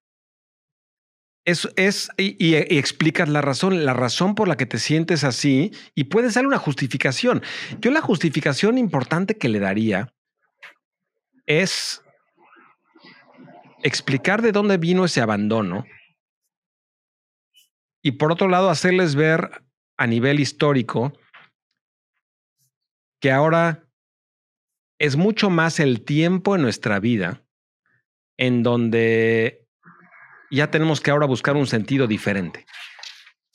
[1.46, 6.04] Es, es y, explicas la razón, la razón por la que te sientes así y
[6.06, 7.42] puedes darle una justificación.
[7.80, 10.14] Yo la justificación importante que le daría
[11.48, 12.04] es
[13.82, 15.86] explicar de dónde vino ese abandono
[18.08, 19.66] y por otro lado hacerles ver
[19.98, 21.12] a nivel histórico
[23.20, 23.84] que ahora
[24.98, 27.44] es mucho más el tiempo en nuestra vida
[28.38, 29.68] en donde
[30.50, 32.66] ya tenemos que ahora buscar un sentido diferente.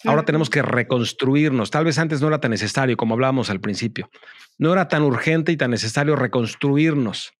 [0.04, 1.70] Ahora tenemos que reconstruirnos.
[1.70, 4.10] Tal vez antes no era tan necesario, como hablábamos al principio.
[4.58, 7.32] No era tan urgente y tan necesario reconstruirnos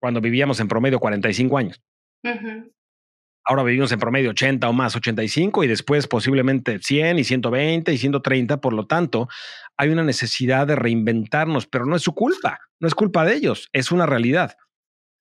[0.00, 1.82] cuando vivíamos en promedio 45 años.
[3.50, 7.98] Ahora vivimos en promedio 80 o más, 85 y después posiblemente 100 y 120 y
[7.98, 8.60] 130.
[8.60, 9.28] Por lo tanto,
[9.76, 13.68] hay una necesidad de reinventarnos, pero no es su culpa, no es culpa de ellos,
[13.72, 14.54] es una realidad.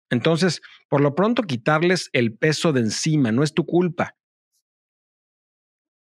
[0.10, 4.16] Entonces, por lo pronto, quitarles el peso de encima no es tu culpa.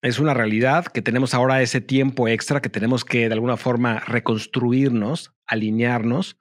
[0.02, 4.00] Es una realidad que tenemos ahora ese tiempo extra que tenemos que de alguna forma
[4.00, 6.36] reconstruirnos, alinearnos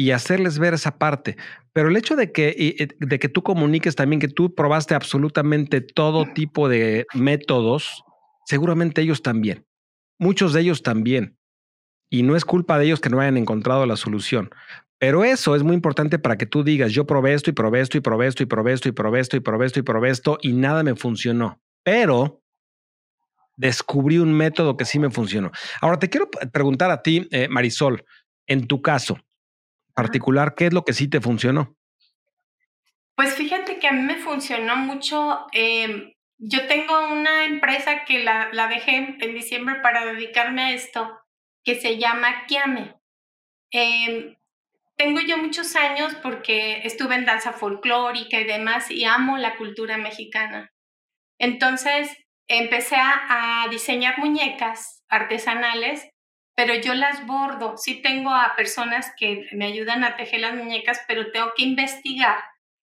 [0.00, 1.36] y hacerles ver esa parte.
[1.74, 6.24] Pero el hecho de que, de que tú comuniques también que tú probaste absolutamente todo
[6.24, 8.02] tipo de métodos,
[8.46, 9.66] seguramente ellos también.
[10.18, 11.36] Muchos de ellos también.
[12.08, 14.48] Y no es culpa de ellos que no hayan encontrado la solución.
[14.98, 17.98] Pero eso es muy importante para que tú digas, yo probé esto y probé esto
[17.98, 20.38] y probé esto y probé esto y probé esto y probé esto y probé esto
[20.40, 21.60] y nada me funcionó.
[21.82, 22.40] Pero
[23.58, 25.50] descubrí un método que sí me funcionó.
[25.82, 28.02] Ahora te quiero preguntar a ti, eh, Marisol,
[28.46, 29.18] en tu caso
[29.94, 31.76] particular, ¿qué es lo que sí te funcionó?
[33.14, 35.46] Pues fíjate que a mí me funcionó mucho.
[35.52, 41.18] Em, yo tengo una empresa que la, la dejé en diciembre para dedicarme a esto,
[41.64, 42.94] que se llama Kiame.
[43.72, 44.36] Eh,
[45.00, 49.96] tengo yo muchos años porque estuve en danza folclórica y demás y amo la cultura
[49.96, 50.72] mexicana.
[51.38, 52.14] Entonces
[52.48, 56.06] empecé a, diseñar muñecas artesanales,
[56.60, 57.78] pero yo las bordo.
[57.78, 62.38] Sí tengo a personas que me ayudan a tejer las muñecas, pero tengo que investigar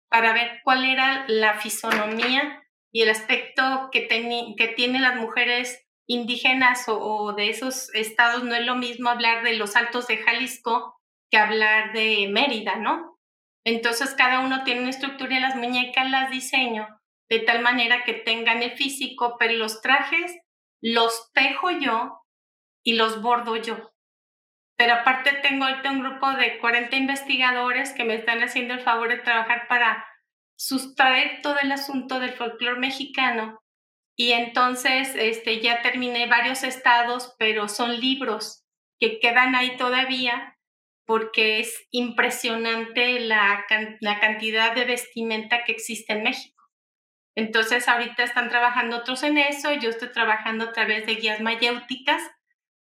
[0.08, 4.08] para ver cuál era la fisonomía y el aspecto que,
[4.56, 8.42] que tienen las mujeres indígenas o, de esos estados.
[8.42, 10.98] No es lo mismo hablar de los altos de Jalisco
[11.30, 13.18] que hablar de Mérida, ¿no?
[13.66, 16.88] Entonces cada uno tiene una estructura y las muñecas las diseño
[17.28, 20.38] de tal manera que tengan el físico, pero los trajes
[20.80, 22.17] los tejo yo
[22.88, 23.92] y los bordo yo.
[24.78, 29.10] Pero aparte tengo ahorita un grupo de 40 investigadores que me están haciendo el favor
[29.10, 30.06] de trabajar para
[30.56, 33.60] sustraer todo el asunto del folclore mexicano.
[34.16, 38.64] Y entonces este, ya terminé varios estados, pero son libros
[38.98, 40.56] que quedan ahí todavía
[41.04, 43.66] porque es impresionante la,
[44.00, 46.64] la, cantidad de vestimenta que existe en México.
[47.36, 52.22] Entonces, ahorita están trabajando otros en eso, yo estoy trabajando a través de guías mayéuticas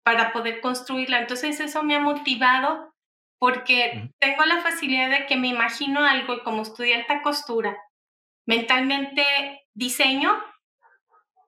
[0.04, 1.18] para poder construirla.
[1.18, 2.94] Entonces, eso me ha motivado
[3.38, 7.76] porque tengo la facilidad de que me imagino algo y como estudié alta costura,
[8.46, 9.24] mentalmente
[9.74, 10.32] diseño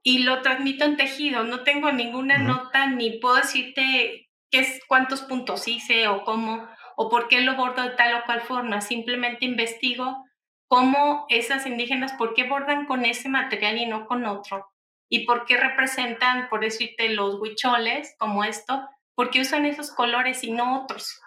[0.02, 1.44] y lo transmito en tejido.
[1.44, 7.08] No tengo ninguna nota ni puedo decirte qué es, cuántos puntos hice o cómo o
[7.08, 8.80] por qué lo bordo de tal o cual forma.
[8.80, 10.24] Simplemente investigo
[10.68, 14.66] cómo esas indígenas, por qué bordan con ese material y no con otro.
[15.08, 20.42] Y por qué representan, por decirte, los huicholes como esto, por qué usan esos colores
[20.44, 21.20] y no otros.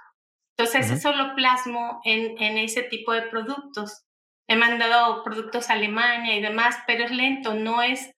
[0.57, 4.05] Entonces, eso lo plasmo en, en ese tipo de productos.
[4.47, 8.13] He mandado productos a Alemania y demás, pero es lento, no es,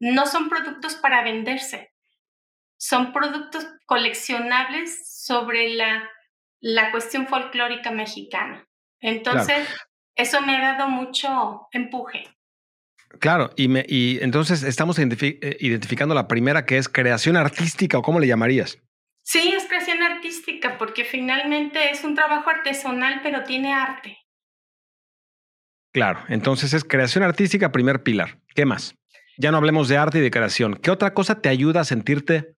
[0.00, 1.92] no son productos para venderse.
[2.76, 6.10] Son productos coleccionables sobre la,
[6.60, 8.66] la cuestión folclórica mexicana.
[9.00, 9.68] Entonces,
[10.16, 12.24] eso me ha dado mucho empuje.
[13.20, 18.02] Claro, y, me, y entonces estamos eh, identificando la primera que es creación artística o
[18.02, 18.78] cómo le llamarías.
[19.22, 24.18] Sí, es creación artística porque finalmente es un trabajo artesanal, pero tiene arte.
[25.92, 28.38] Claro, entonces es creación artística, primer pilar.
[28.54, 28.94] ¿Qué más?
[29.36, 30.74] Ya no hablemos de arte y de creación.
[30.76, 32.54] ¿Qué otra cosa te ayuda a sentirte,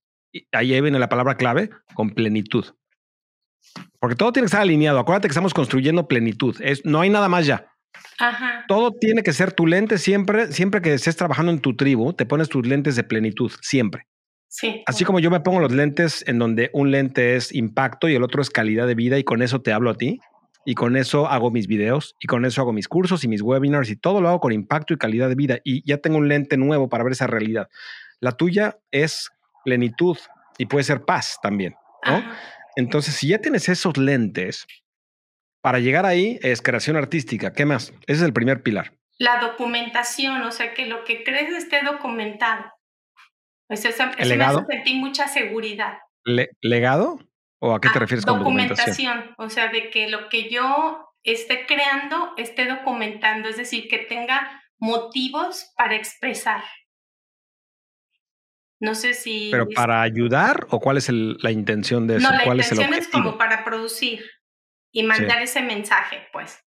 [0.53, 2.67] ahí viene la palabra clave, con plenitud?
[3.99, 4.99] Porque todo tiene que estar alineado.
[4.99, 6.57] Acuérdate que estamos construyendo plenitud.
[6.61, 7.70] Es, no hay nada más ya.
[8.19, 8.65] Ajá.
[8.69, 12.27] Todo tiene que ser tu lente siempre, siempre que estés trabajando en tu tribu, te
[12.27, 14.07] pones tus lentes de plenitud, siempre.
[14.87, 18.23] Así como yo me pongo los lentes en donde un lente es impacto y el
[18.25, 20.19] otro es calidad de vida y con eso te hablo a ti
[20.65, 23.91] y con eso hago mis videos y con eso hago mis cursos y mis webinars
[23.91, 26.57] y todo lo hago con impacto y calidad de vida y ya tengo un lente
[26.57, 27.69] nuevo para ver esa realidad.
[28.19, 29.31] La tuya es
[29.65, 30.19] plenitud
[30.59, 31.75] y puede ser paz también,
[32.77, 34.67] Entonces, si ya tienes esos lentes,
[35.61, 37.53] para llegar ahí es creación artística.
[37.53, 37.93] ¿Qué más?
[38.07, 38.93] Ese es el primer pilar.
[39.19, 42.65] La documentación, o sea, que lo que crees esté documentado.
[43.69, 45.99] Pues eso, me hace sentir mucha seguridad.
[46.61, 47.19] ¿Legado?
[47.61, 48.87] ¿O a qué te ah, refieres con documentación?
[48.87, 53.99] Documentación, o sea, de que lo que yo esté creando esté documentando, es decir, que
[53.99, 56.65] tenga motivos para expresar.
[58.81, 59.51] No sé si...
[59.53, 62.31] ¿Pero para ayudar o cuál es la intención de eso?
[62.31, 64.25] No, la ¿Cuál intención es, como para producir
[64.93, 66.65] y mandar ese mensaje, pues.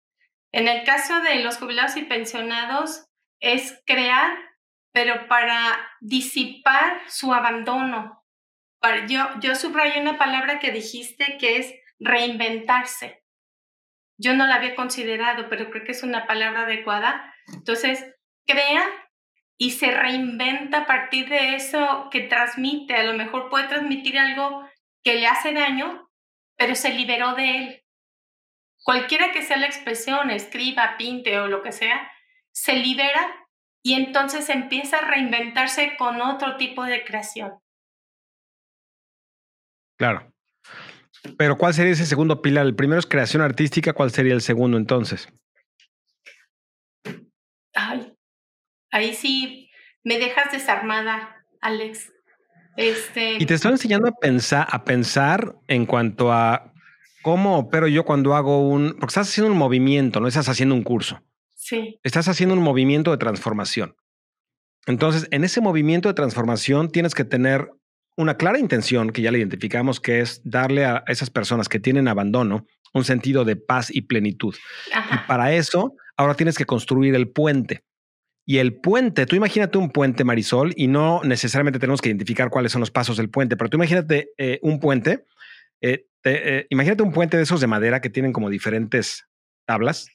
[0.52, 3.06] En el caso de los jubilados y pensionados,
[3.40, 4.50] es crear
[4.92, 8.24] pero para disipar su abandono.
[9.08, 13.24] yo, yo subrayo una palabra que dijiste que es reinventarse.
[14.18, 17.34] Yo no la había considerado, pero creo que es una palabra adecuada.
[17.54, 18.06] Entonces,
[18.46, 18.84] crea
[19.58, 22.96] y se reinventa a partir de eso que transmite.
[22.96, 24.68] A lo mejor puede transmitir algo
[25.04, 26.10] que le hace daño,
[26.58, 27.79] pero se liberó de él.
[28.84, 32.12] Cualquiera que sea la expresión, escriba, pinte o lo que sea,
[32.52, 33.28] se libera
[33.84, 37.54] y entonces empieza a reinventarse con otro tipo de creación.
[39.98, 40.32] Claro.
[41.38, 42.66] Pero ¿cuál sería ese segundo pilar?
[42.66, 45.28] El primero es creación artística, ¿cuál sería el segundo entonces?
[47.74, 48.14] Ay,
[48.92, 49.70] ahí sí
[50.04, 52.12] me dejas desarmada, Alex.
[52.78, 53.34] Este...
[53.34, 56.69] Y te estoy enseñando a pensar, a pensar en cuanto a
[57.30, 60.82] cómo opero yo cuando hago un, porque estás haciendo un movimiento, no estás haciendo un
[60.82, 61.22] curso.
[62.02, 63.96] Estás haciendo un movimiento de transformación.
[64.88, 67.70] Entonces, en ese movimiento de transformación tienes que tener
[68.18, 72.08] una clara intención que ya la identificamos, que es darle a esas personas que tienen
[72.08, 72.66] abandono
[72.96, 74.56] un sentido de paz y plenitud.
[74.88, 77.84] Y para eso, ahora tienes que construir el puente.
[78.44, 82.72] Y el puente, tú imagínate un puente, Marisol, y no necesariamente tenemos que identificar cuáles
[82.72, 85.26] son los pasos del puente, pero tú imagínate eh, un puente,
[85.82, 89.28] eh, eh, imagínate un puente de esos de madera que tienen como diferentes
[89.66, 90.08] tablas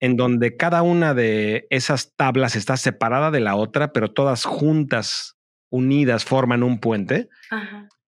[0.00, 5.36] en donde cada una de esas tablas está separada de la otra, pero todas juntas,
[5.70, 7.28] unidas, forman un puente.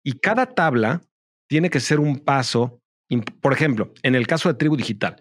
[0.02, 1.02] Y cada tabla
[1.48, 2.80] tiene que ser un paso.
[3.40, 5.16] Por ejemplo, en el caso de Tribu Digital,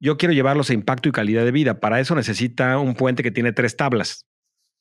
[0.00, 1.80] yo quiero llevarlos a impacto y calidad de vida.
[1.80, 4.26] Para eso necesita un puente que tiene tres tablas.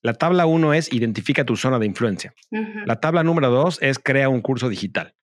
[0.01, 2.34] La tabla uno es identifica tu zona de influencia.
[2.86, 5.16] La tabla número dos es crea un curso digital.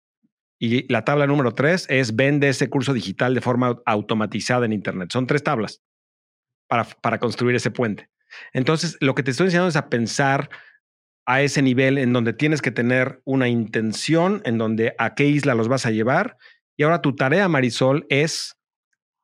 [0.62, 5.11] Y la tabla número tres es vende ese curso digital de forma automatizada en Internet.
[5.11, 5.82] Son tres tablas
[6.68, 8.11] para, para construir ese puente.
[8.52, 10.50] Entonces, lo que te estoy enseñando es a pensar
[11.24, 15.54] a ese nivel en donde tienes que tener una intención, en donde a qué isla
[15.54, 16.36] los vas a llevar.
[16.76, 18.54] Y ahora tu tarea, Marisol, es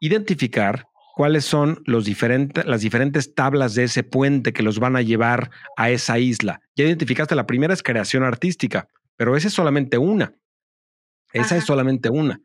[0.01, 5.03] identificar cuáles son los diferentes, las diferentes tablas de ese puente que los van a
[5.03, 6.61] llevar a esa isla.
[6.77, 10.35] Ya identificaste, la primera es creación artística, pero esa es solamente una.
[11.33, 12.41] Esa es solamente una.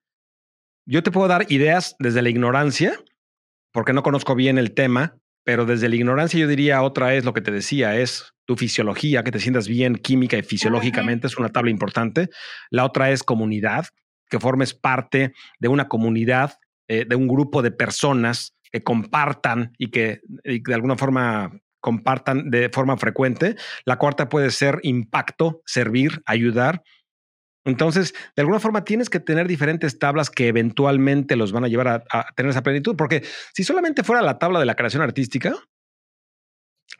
[0.85, 2.99] Yo te puedo dar ideas desde la ignorancia,
[3.71, 7.33] porque no conozco bien el tema, pero desde la ignorancia yo diría otra es lo
[7.33, 11.49] que te decía, es tu fisiología, que te sientas bien química y fisiológicamente, es una
[11.49, 12.29] tabla importante.
[12.69, 13.85] La otra es comunidad,
[14.29, 16.55] que formes parte de una comunidad,
[16.87, 21.51] eh, de un grupo de personas que compartan y que de alguna forma
[21.81, 23.55] compartan de forma frecuente.
[23.85, 26.83] La cuarta puede ser impacto, servir, ayudar.
[27.65, 32.05] Entonces, de alguna forma tienes que tener diferentes tablas que eventualmente los van a llevar
[32.09, 35.55] a, tener esa plenitud, porque si solamente fuera la tabla de la creación artística,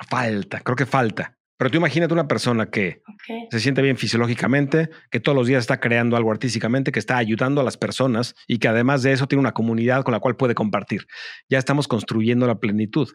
[0.07, 1.38] falta, creo que falta.
[1.57, 3.03] Pero tú imagínate una persona que
[3.51, 7.62] se siente bien fisiológicamente, que todos los días está creando algo artísticamente, que está ayudando
[7.62, 10.55] a las personas y que además de eso tiene una comunidad con la cual puede
[10.55, 11.05] compartir.
[11.49, 13.09] Ya estamos construyendo la plenitud.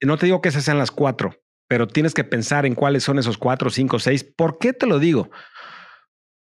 [0.00, 1.34] No te digo que esas sean las cuatro,
[1.66, 4.22] pero tienes que pensar en cuáles son esos cuatro, cinco, seis.
[4.22, 5.30] ¿Por qué te lo digo?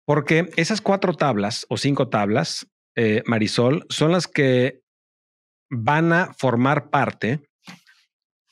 [0.05, 4.83] Porque esas cuatro tablas o cinco tablas, eh, Marisol, son las que
[5.71, 7.41] van a formar parte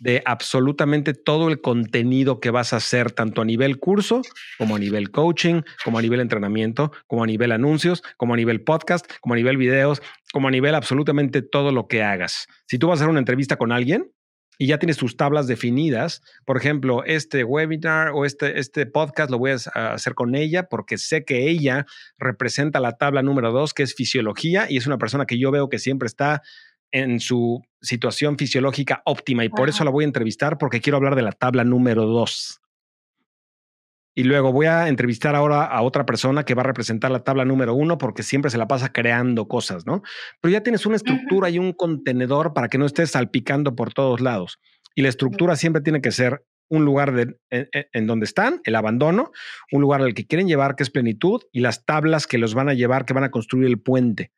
[0.03, 4.23] de absolutamente todo el contenido que vas a hacer, tanto a nivel curso,
[4.59, 8.63] como a nivel coaching, como a nivel entrenamiento, como a nivel anuncios, como a nivel
[8.63, 12.49] podcast, como a nivel videos, como a nivel absolutamente todo lo que hagas.
[12.67, 14.11] Si tú vas a hacer una entrevista con alguien,
[14.63, 16.23] y ya tienes tus tablas definidas.
[16.45, 20.99] Por ejemplo, este webinar o este, este podcast lo voy a hacer con ella porque
[20.99, 21.85] sé que ella
[22.17, 25.69] representa la tabla número dos, que es fisiología, y es una persona que yo veo
[25.69, 26.43] que siempre está
[26.93, 31.17] en su situación fisiológica óptima y por eso la voy a entrevistar porque quiero hablar
[31.17, 32.62] de la tabla número dos.
[34.15, 37.45] Y luego voy a entrevistar ahora a otra persona que va a representar la tabla
[37.45, 40.03] número uno porque siempre se la pasa creando cosas, ¿no?
[40.41, 44.21] Pero ya tienes una estructura y un contenedor para que no estés salpicando por todos
[44.21, 44.59] lados.
[44.95, 48.75] Y la estructura siempre tiene que ser un lugar de, en, en, donde están, el
[48.75, 49.31] abandono,
[49.73, 52.69] un lugar al que quieren llevar, que es plenitud, y las tablas que los van
[52.69, 54.31] a llevar, que van a construir el puente.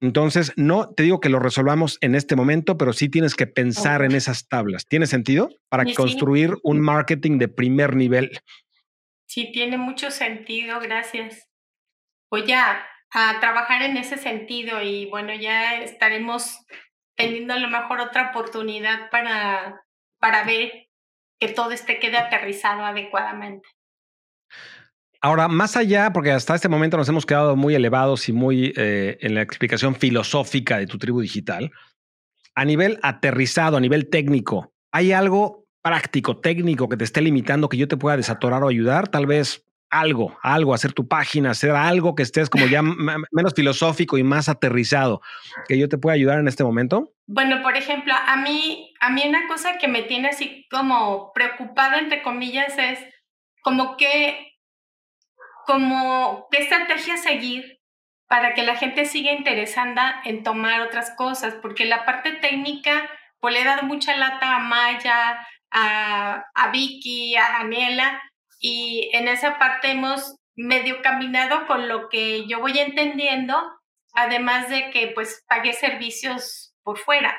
[0.00, 4.02] Entonces, no te digo que lo resolvamos en este momento, pero sí tienes que pensar
[4.02, 4.86] en esas tablas.
[4.86, 5.50] ¿Tiene sentido?
[5.68, 8.30] Para construir un marketing de primer nivel.
[9.30, 11.48] Sí, tiene mucho sentido, gracias.
[12.32, 16.58] Voy a, a trabajar en ese sentido y bueno, ya estaremos
[17.16, 19.84] teniendo a lo mejor otra oportunidad para,
[20.18, 20.88] para ver
[21.38, 23.68] que todo este quede aterrizado adecuadamente.
[25.20, 29.16] Ahora, más allá, porque hasta este momento nos hemos quedado muy elevados y muy eh,
[29.20, 31.70] en la explicación filosófica de tu tribu digital,
[32.56, 37.76] a nivel aterrizado, a nivel técnico, ¿hay algo práctico, técnico que te esté limitando que
[37.76, 42.14] yo te pueda desatorar o ayudar, tal vez algo, algo, hacer tu página, hacer algo
[42.14, 45.20] que estés como ya menos filosófico y más aterrizado,
[45.66, 47.12] que yo te pueda ayudar en este momento?
[47.26, 51.98] Bueno, por ejemplo, a mí, a mí una cosa que me tiene así como preocupada,
[51.98, 53.00] entre comillas, es
[53.62, 54.58] como que,
[55.66, 57.80] como qué estrategia seguir
[58.28, 63.10] para que la gente siga interesada en tomar otras cosas, porque la parte técnica,
[63.40, 68.22] pues le he dado mucha lata a Maya, a, Vicky, a Daniela,
[68.60, 73.56] y en esa parte hemos medio caminado con lo que yo voy entendiendo,
[74.14, 77.36] además de que pues pagué servicios por fuera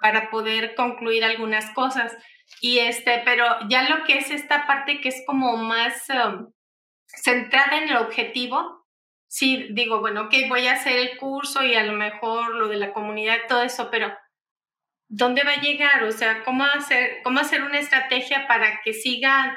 [0.00, 2.16] para poder concluir algunas cosas.
[2.60, 6.52] Y este, pero ya lo que es esta parte que es como más um,
[7.06, 8.84] centrada en el objetivo,
[9.28, 12.76] sí digo, bueno, que voy a hacer el curso y a lo mejor lo de
[12.76, 14.14] la comunidad, todo eso, pero
[15.16, 16.02] ¿dónde va a llegar?
[16.04, 19.56] O sea, ¿cómo hacer, cómo hacer una estrategia para que sigan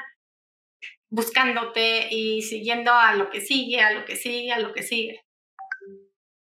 [1.10, 5.24] buscándote y siguiendo a lo que sigue, a lo que sigue, a lo que sigue?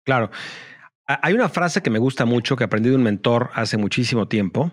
[0.05, 0.29] Claro.
[1.07, 4.71] Hay una frase que me gusta mucho, que aprendí de un mentor hace muchísimo tiempo,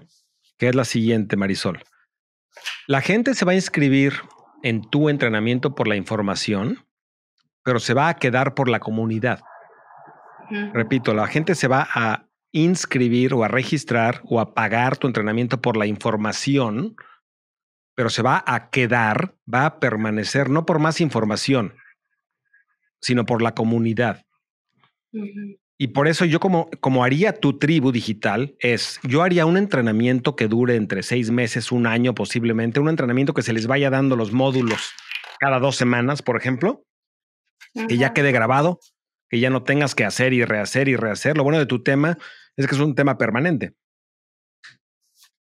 [0.59, 1.83] que es la siguiente, Marisol.
[2.87, 4.13] La gente se va a inscribir
[4.63, 6.87] en tu entrenamiento por la información,
[7.63, 9.41] pero se va a quedar por la comunidad.
[10.75, 12.27] Repito, la gente se va a
[12.57, 16.97] inscribir o a registrar o a pagar tu entrenamiento por la información,
[17.95, 21.75] pero se va a quedar, va a permanecer no por más información,
[23.01, 24.25] sino por la comunidad.
[25.79, 30.35] Y por eso yo como, como haría tu tribu digital es, yo haría un entrenamiento
[30.35, 34.17] que dure entre seis meses, un año posiblemente, un entrenamiento que se les vaya dando
[34.17, 34.93] los módulos
[35.39, 36.87] cada dos semanas, por ejemplo,
[37.89, 38.81] que ya quede grabado,
[39.29, 41.37] que ya no tengas que hacer y rehacer y rehacer.
[41.37, 42.17] Lo bueno de tu tema
[42.57, 43.75] es que es un tema permanente.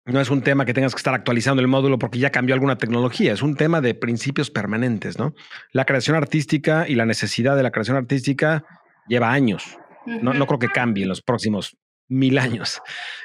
[0.05, 2.78] No es un tema que tengas que estar actualizando el módulo porque ya cambió alguna
[2.78, 5.34] tecnología, es un tema de principios permanentes, ¿no?
[5.72, 8.64] La creación artística y la necesidad de la creación artística
[9.09, 9.78] lleva años.
[10.06, 11.76] No, no creo que cambie en los próximos
[12.09, 12.80] mil años.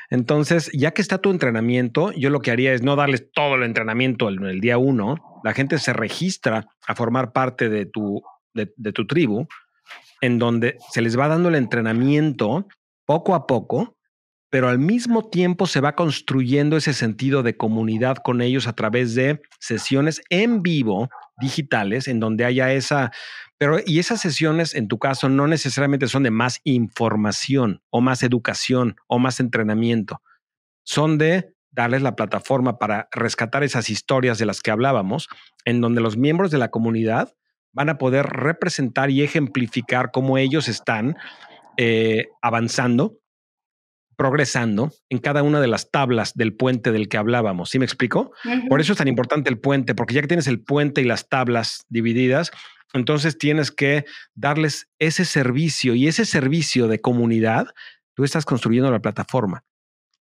[0.09, 3.61] Entonces, ya que está tu entrenamiento, yo lo que haría es no darles todo el
[3.61, 5.17] entrenamiento en el día uno.
[5.43, 8.23] La gente se registra a formar parte de tu,
[8.55, 9.45] de tu tribu,
[10.21, 12.67] en donde se les va dando el entrenamiento
[13.11, 13.97] poco a poco,
[14.49, 19.15] pero al mismo tiempo se va construyendo ese sentido de comunidad con ellos a través
[19.15, 23.11] de sesiones en vivo digitales en donde haya esa,
[23.57, 28.23] pero y esas sesiones en tu caso no necesariamente son de más información o más
[28.23, 30.21] educación o más entrenamiento,
[30.85, 35.27] son de darles la plataforma para rescatar esas historias de las que hablábamos,
[35.65, 37.33] en donde los miembros de la comunidad
[37.73, 41.17] van a poder representar y ejemplificar cómo ellos están
[41.83, 43.17] eh, avanzando,
[44.15, 47.71] progresando en cada una de las tablas del puente del que hablábamos.
[47.71, 48.33] ¿Sí me explico?
[48.69, 51.27] Por eso es tan importante el puente, porque ya que tienes el puente y las
[51.27, 52.51] tablas divididas,
[52.93, 54.05] entonces tienes que
[54.35, 57.65] darles ese servicio y ese servicio de comunidad,
[58.13, 59.63] tú estás construyendo la plataforma.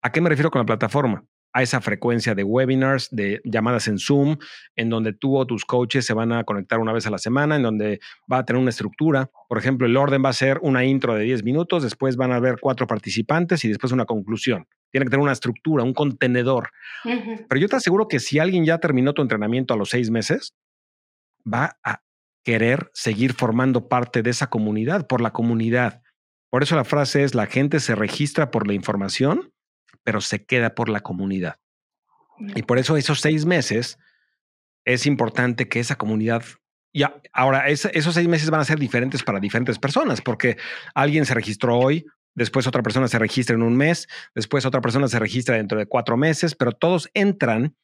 [0.02, 1.26] ¿A qué me refiero con la plataforma?
[1.60, 4.38] A esa frecuencia de webinars, de llamadas en Zoom,
[4.76, 7.56] en donde tú o tus coaches se van a conectar una vez a la semana,
[7.56, 8.00] en donde
[8.32, 9.30] va a tener una estructura.
[9.48, 12.38] Por ejemplo, el orden va a ser una intro de 10 minutos, después van a
[12.38, 14.68] haber cuatro participantes y después una conclusión.
[14.92, 16.72] Tiene que tener una estructura, un contenedor.
[17.04, 20.56] Pero yo te aseguro que si alguien ya terminó tu entrenamiento a los seis meses,
[21.46, 22.02] va a
[22.44, 26.02] querer seguir formando parte de esa comunidad, por la comunidad.
[26.50, 29.52] Por eso la frase es, la gente se registra por la información
[30.10, 31.60] pero se queda por la comunidad.
[32.56, 34.00] Y por eso esos seis meses
[34.84, 36.44] es importante que esa comunidad
[36.92, 40.58] ya, ahora, esos seis meses van a ser diferentes para diferentes personas, porque
[40.96, 45.08] alguien se registró hoy, después otra persona se registra en un mes, después otra persona
[45.08, 47.76] se registra dentro de cuatro meses, pero todos entran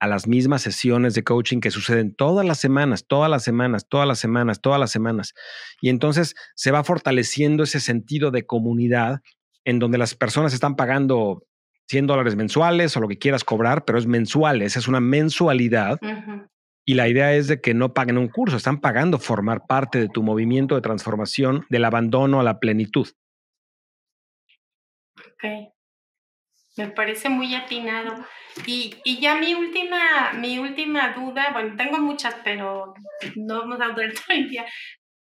[0.00, 4.08] a las mismas sesiones de coaching que suceden todas las semanas, todas las semanas, todas
[4.08, 5.34] las semanas, todas las semanas.
[5.82, 9.20] Y entonces se va fortaleciendo ese sentido de comunidad
[9.64, 11.44] en donde las personas están pagando
[11.88, 15.98] 100 dólares mensuales o lo que quieras cobrar, pero es mensual, esa es una mensualidad.
[16.86, 20.08] Y la idea es de que no paguen un curso, están pagando formar parte de
[20.08, 23.08] tu movimiento de transformación del abandono a la plenitud.
[25.16, 25.72] Ok.
[26.76, 28.24] Me parece muy atinado.
[28.66, 32.94] Y, y ya mi última, mi última duda, bueno, tengo muchas, pero
[33.36, 34.66] no vamos a durar todo el día.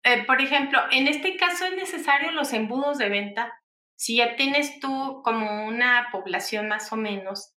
[0.05, 3.53] Eh, por ejemplo, en este caso es necesario los embudos de venta.
[3.99, 7.57] Si ya tienes tú como una población más o menos,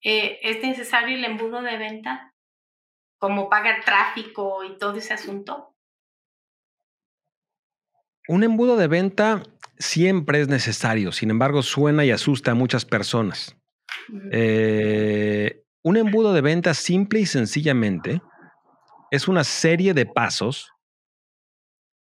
[0.00, 2.34] eh, ¿es necesario el embudo de venta?
[3.18, 5.74] Como pagar tráfico y todo ese asunto.
[8.28, 9.42] Un embudo de venta
[9.76, 13.56] siempre es necesario, sin embargo suena y asusta a muchas personas.
[14.30, 18.22] Eh, un embudo de venta simple y sencillamente
[19.10, 20.72] es una serie de pasos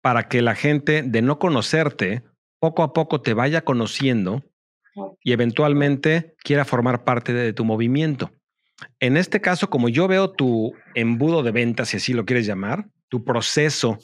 [0.03, 2.25] para que la gente de no conocerte
[2.61, 4.45] poco a poco te vaya conociendo
[5.23, 8.31] y eventualmente quiera formar parte de tu movimiento.
[8.99, 12.87] En este caso, como yo veo tu embudo de ventas, si así lo quieres llamar,
[13.09, 13.99] tu proceso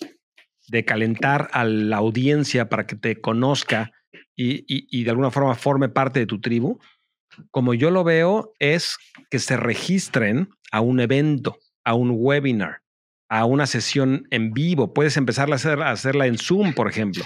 [0.69, 3.93] de calentar a la audiencia para que te conozca
[4.35, 6.79] y, y, de alguna forma forme parte de tu tribu,
[7.51, 8.99] como yo lo veo, es
[9.31, 12.83] que se registren a un evento, a un webinar,
[13.29, 14.93] a una sesión en vivo.
[14.93, 17.25] Puedes empezar a, hacer, a hacerla en Zoom, por ejemplo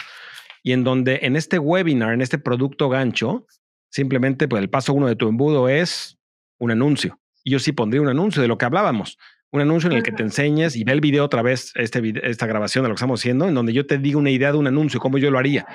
[0.62, 3.46] y en donde en este webinar, en este producto gancho,
[3.90, 6.18] simplemente pues el paso uno de tu embudo es
[6.58, 7.18] un anuncio.
[7.44, 9.18] Y yo sí pondría un anuncio de lo que hablábamos.
[9.52, 12.46] Un anuncio en el que te enseñes y ve el video otra vez, este esta
[12.46, 14.68] grabación de lo que estamos haciendo, en donde yo te digo una idea de un
[14.68, 15.66] anuncio, cómo yo lo haría.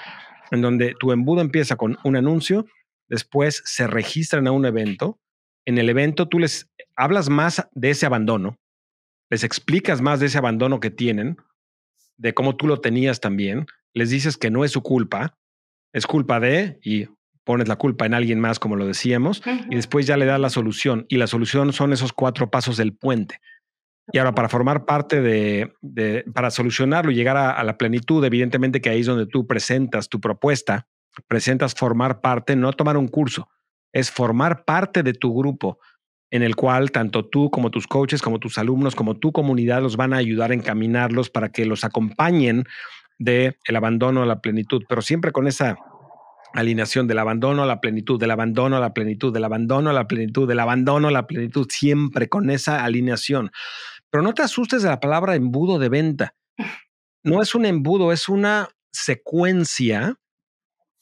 [0.52, 2.66] En donde tu embudo empieza con un anuncio,
[3.10, 5.20] después se registran a un evento.
[5.66, 8.60] En el evento tú les hablas más de ese abandono,
[9.30, 11.38] les explicas más de ese abandono que tienen,
[12.18, 13.66] de cómo tú lo tenías también,
[13.96, 15.40] les dices que no es su culpa,
[15.94, 17.08] es culpa de, y
[17.46, 20.50] pones la culpa en alguien más, como lo decíamos, y después ya le das la
[20.50, 21.06] solución.
[21.08, 23.40] Y la solución son esos cuatro pasos del puente.
[24.12, 25.74] Y ahora, para formar parte de,
[26.34, 30.20] para solucionarlo y llegar a, la plenitud, evidentemente que ahí es donde tú presentas tu
[30.20, 30.88] propuesta,
[31.28, 33.50] presentas formar parte, no tomar un curso,
[33.94, 35.80] es formar parte de tu grupo
[36.30, 39.96] en el cual tanto tú como tus coaches, como tus alumnos, como tu comunidad los
[39.96, 42.66] van a ayudar a encaminarlos para que los acompañen
[43.18, 45.78] de el abandono a la plenitud, pero siempre con esa
[46.54, 50.08] alineación del abandono a la plenitud, del abandono a la plenitud, del abandono a la
[50.08, 53.52] plenitud, del abandono a la plenitud, siempre con esa alineación.
[54.10, 56.36] Pero no te asustes de la palabra embudo de venta.
[57.24, 60.16] No es un embudo, es una secuencia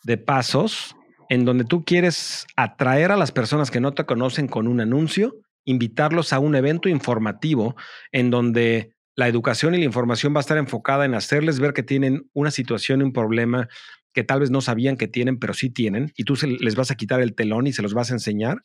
[0.04, 0.96] de pasos
[1.30, 5.36] en donde tú quieres atraer a las personas que no te conocen con un anuncio,
[5.66, 7.76] invitarlos a un evento informativo
[8.12, 11.84] en donde la educación y la información va a estar enfocada en hacerles ver que
[11.84, 13.68] tienen una situación, un problema
[14.14, 16.96] que tal vez no sabían que tienen, pero sí tienen, y tú les vas a
[16.96, 18.58] quitar el telón y se los vas a enseñar,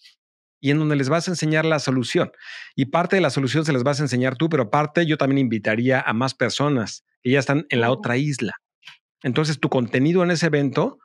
[0.60, 2.30] y en donde les vas a enseñar la solución.
[2.74, 5.38] Y parte de la solución se les vas a enseñar tú, pero parte yo también
[5.38, 8.54] invitaría a más personas que ya están en la otra isla.
[9.22, 10.98] Entonces, tu contenido en ese evento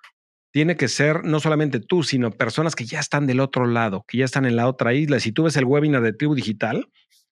[0.51, 4.19] tiene que ser no solamente tú, sino personas que ya están del otro lado, que
[4.19, 5.19] ya están en la otra isla.
[5.19, 6.87] Si tú ves el webinar de Tribu Digital,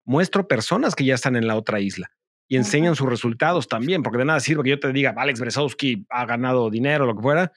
[0.05, 2.11] muestro personas que ya están en la otra isla
[2.51, 6.05] y enseñan sus resultados también, porque de nada sirve que yo te diga, Alex Bresowski
[6.11, 7.53] ha ganado dinero, lo que fuera.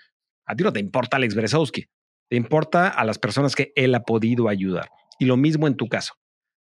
[0.46, 1.88] A ti no te importa Alex Bresowski.
[2.30, 4.90] le importa a las personas que él ha podido ayudar.
[5.18, 6.14] Y lo mismo en tu caso.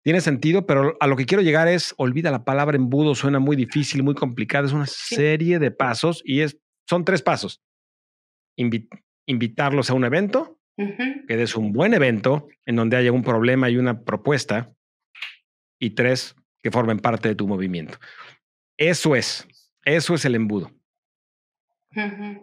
[0.03, 3.55] Tiene sentido, pero a lo que quiero llegar es, olvida la palabra embudo, suena muy
[3.55, 7.61] difícil, muy complicado, es una serie de pasos y es, son tres pasos.
[9.25, 13.77] invitarlos a un evento, que des un buen evento en donde haya un problema y
[13.77, 14.73] una propuesta,
[15.79, 17.97] y tres, que formen parte de tu movimiento.
[18.77, 19.47] Eso es,
[19.83, 20.71] eso es el embudo.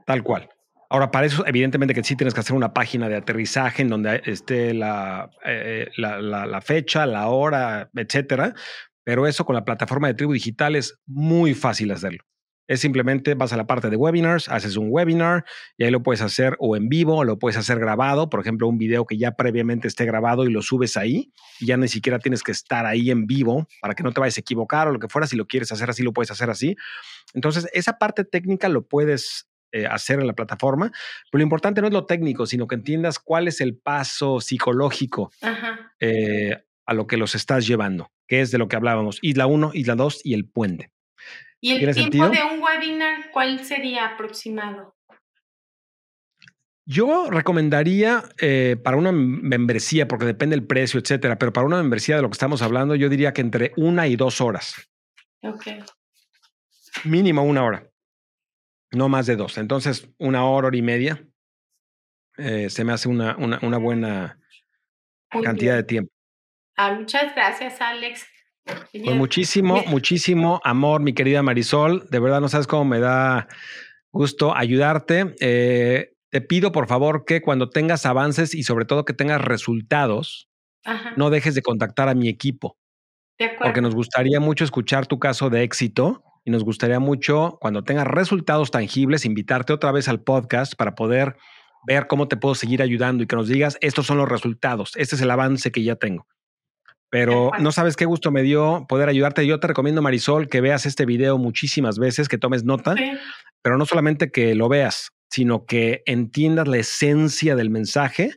[0.07, 0.49] Tal cual.
[0.91, 4.23] Ahora, para eso, evidentemente que sí tienes que hacer una página de aterrizaje en donde
[4.27, 8.55] esté la, eh, la, la, fecha, la hora, etcétera.
[9.03, 12.25] Pero eso con la plataforma de Tribu Digital es muy fácil hacerlo.
[12.67, 15.45] Es simplemente vas a la parte de webinars, haces un webinar
[15.77, 18.31] y ahí lo puedes hacer o en vivo o lo puedes hacer grabado.
[18.31, 21.77] Por ejemplo, un video que ya previamente esté grabado y lo subes ahí y ya
[21.77, 24.89] ni siquiera tienes que estar ahí en vivo para que no te vayas a equivocar
[24.89, 25.27] o lo que fuera.
[25.27, 26.77] Si lo quieres hacer así, lo puedes hacer así.
[27.35, 30.93] Entonces, esa parte técnica lo puedes eh, hacer en la plataforma.
[31.33, 35.33] Pero lo importante no es lo técnico, sino que entiendas cuál es el paso psicológico
[35.99, 39.19] eh, a lo que los estás llevando, que es de lo que hablábamos.
[39.21, 40.94] Isla 1, Isla 2 y el puente.
[41.65, 44.95] ¿Y el tiempo de un webinar cuál sería aproximado?
[46.87, 52.17] Yo recomendaría eh, para una membresía, porque depende del precio, etcétera, pero para una membresía
[52.17, 54.91] de lo que estamos hablando, yo diría que entre una y dos horas.
[55.43, 55.69] Ok.
[57.05, 57.95] Mínimo una hora
[58.95, 59.59] no más de dos.
[59.59, 61.27] Entonces, una hora, hora y media,
[62.37, 64.39] eh, se me hace una, una, buena
[65.31, 66.13] cantidad de tiempo.
[66.77, 68.27] Ah, muchas gracias, Alex.
[69.05, 72.07] Con muchísimo, muchísimo amor, mi querida Marisol.
[72.11, 73.49] De verdad, no sabes cómo me da
[74.13, 75.35] gusto ayudarte.
[75.41, 80.49] Eh, te pido, por favor, que cuando tengas avances y sobre todo que tengas resultados,
[81.17, 82.79] no dejes de contactar a mi equipo.
[83.63, 88.07] Porque nos gustaría mucho escuchar tu caso de éxito y nos gustaría mucho, cuando tengas
[88.07, 91.37] resultados tangibles, invitarte otra vez al podcast para poder
[91.87, 95.17] ver cómo te puedo seguir ayudando y que nos digas, estos son los resultados, este
[95.17, 96.27] es el avance que ya tengo.
[97.15, 99.47] Pero no sabes qué gusto me dio poder ayudarte.
[99.47, 102.97] Yo te recomiendo, Marisol, que veas este video muchísimas veces, que tomes nota,
[103.63, 108.33] pero no solamente que lo veas, sino que entiendas la esencia del mensaje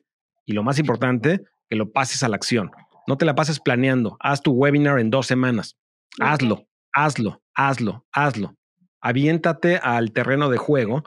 [0.46, 2.70] y lo más importante, que lo pases a la acción.
[3.08, 4.16] No te la pases planeando.
[4.20, 5.76] Haz tu webinar en dos semanas.
[6.20, 8.54] Hazlo, hazlo, hazlo, hazlo.
[9.02, 11.04] Aviéntate al terreno de juego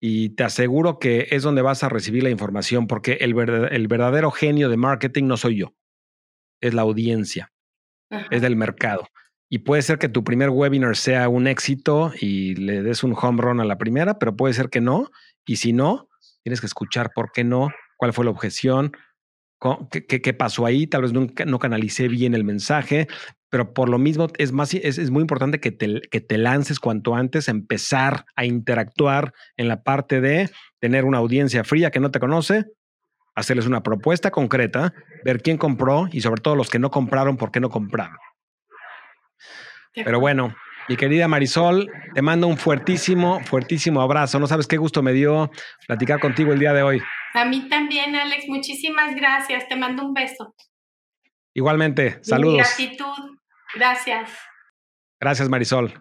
[0.00, 4.70] y te aseguro que es donde vas a recibir la información, porque el, verdadero genio
[4.70, 5.74] de marketing no soy yo,
[6.66, 7.52] es la audiencia,
[8.30, 9.06] es del mercado.
[9.48, 13.40] Y puede ser que tu primer webinar sea un éxito y le des un home
[13.40, 15.10] run a la primera, pero puede ser que no.
[15.46, 16.08] Y si no,
[16.42, 18.92] tienes que escuchar por qué no, cuál fue la objeción,
[19.90, 23.06] qué, pasó ahí, tal vez no canalicé bien el mensaje,
[23.50, 27.14] pero por lo mismo es, más, es, muy importante que te, que te lances cuanto
[27.14, 32.20] antes, empezar a interactuar en la parte de tener una audiencia fría que no te
[32.20, 32.66] conoce,
[33.36, 34.92] hacerles una propuesta concreta,
[35.24, 38.16] ver quién compró y sobre todo los que no compraron, por qué no compraron.
[39.94, 40.54] Pero bueno,
[40.88, 44.38] mi querida Marisol, te mando un fuertísimo, fuertísimo abrazo.
[44.38, 45.50] No sabes qué gusto me dio
[45.86, 47.02] platicar contigo el día de hoy.
[47.34, 48.44] A mí también, Alex.
[48.48, 49.68] Muchísimas gracias.
[49.68, 50.54] Te mando un beso.
[51.54, 52.76] Igualmente, saludos.
[52.76, 53.38] gratitud.
[53.74, 54.30] Gracias.
[55.20, 55.94] Gracias, Marisol.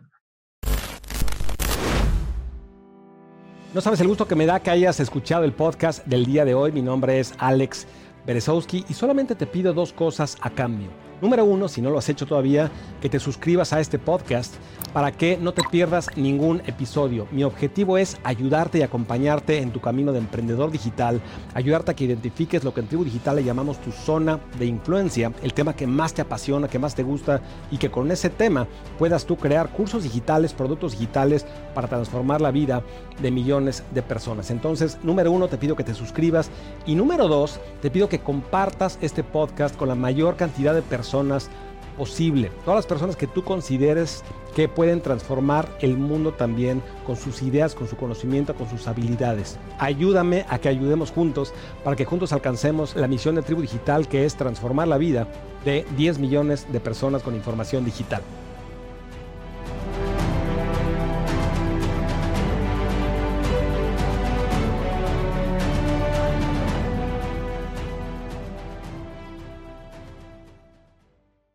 [3.75, 6.53] No sabes el gusto que me da que hayas escuchado el podcast del día de
[6.53, 6.71] hoy.
[6.71, 7.85] Mi nombre es Alex
[8.25, 11.04] Berezowski y solamente te pido dos cosas a cambio.
[11.21, 12.69] Número uno, si no lo has hecho todavía,
[13.01, 14.53] que te suscribas a este podcast
[14.93, 17.27] para que no te pierdas ningún episodio.
[17.31, 21.21] Mi objetivo es ayudarte y acompañarte en tu camino de emprendedor digital,
[21.53, 25.31] ayudarte a que identifiques lo que en Tribu Digital le llamamos tu zona de influencia,
[25.41, 28.67] el tema que más te apasiona, que más te gusta y que con ese tema
[28.97, 32.83] puedas tú crear cursos digitales, productos digitales para transformar la vida
[33.21, 34.51] de millones de personas.
[34.51, 36.49] Entonces, número uno, te pido que te suscribas
[36.85, 41.49] y número dos, te pido que compartas este podcast con la mayor cantidad de personas
[41.97, 42.51] posible.
[42.65, 44.23] Todas las personas que tú consideres
[44.55, 49.57] que pueden transformar el mundo también con sus ideas, con su conocimiento, con sus habilidades.
[49.79, 51.53] Ayúdame a que ayudemos juntos
[51.83, 55.27] para que juntos alcancemos la misión de Tribu Digital que es transformar la vida
[55.63, 58.21] de 10 millones de personas con información digital.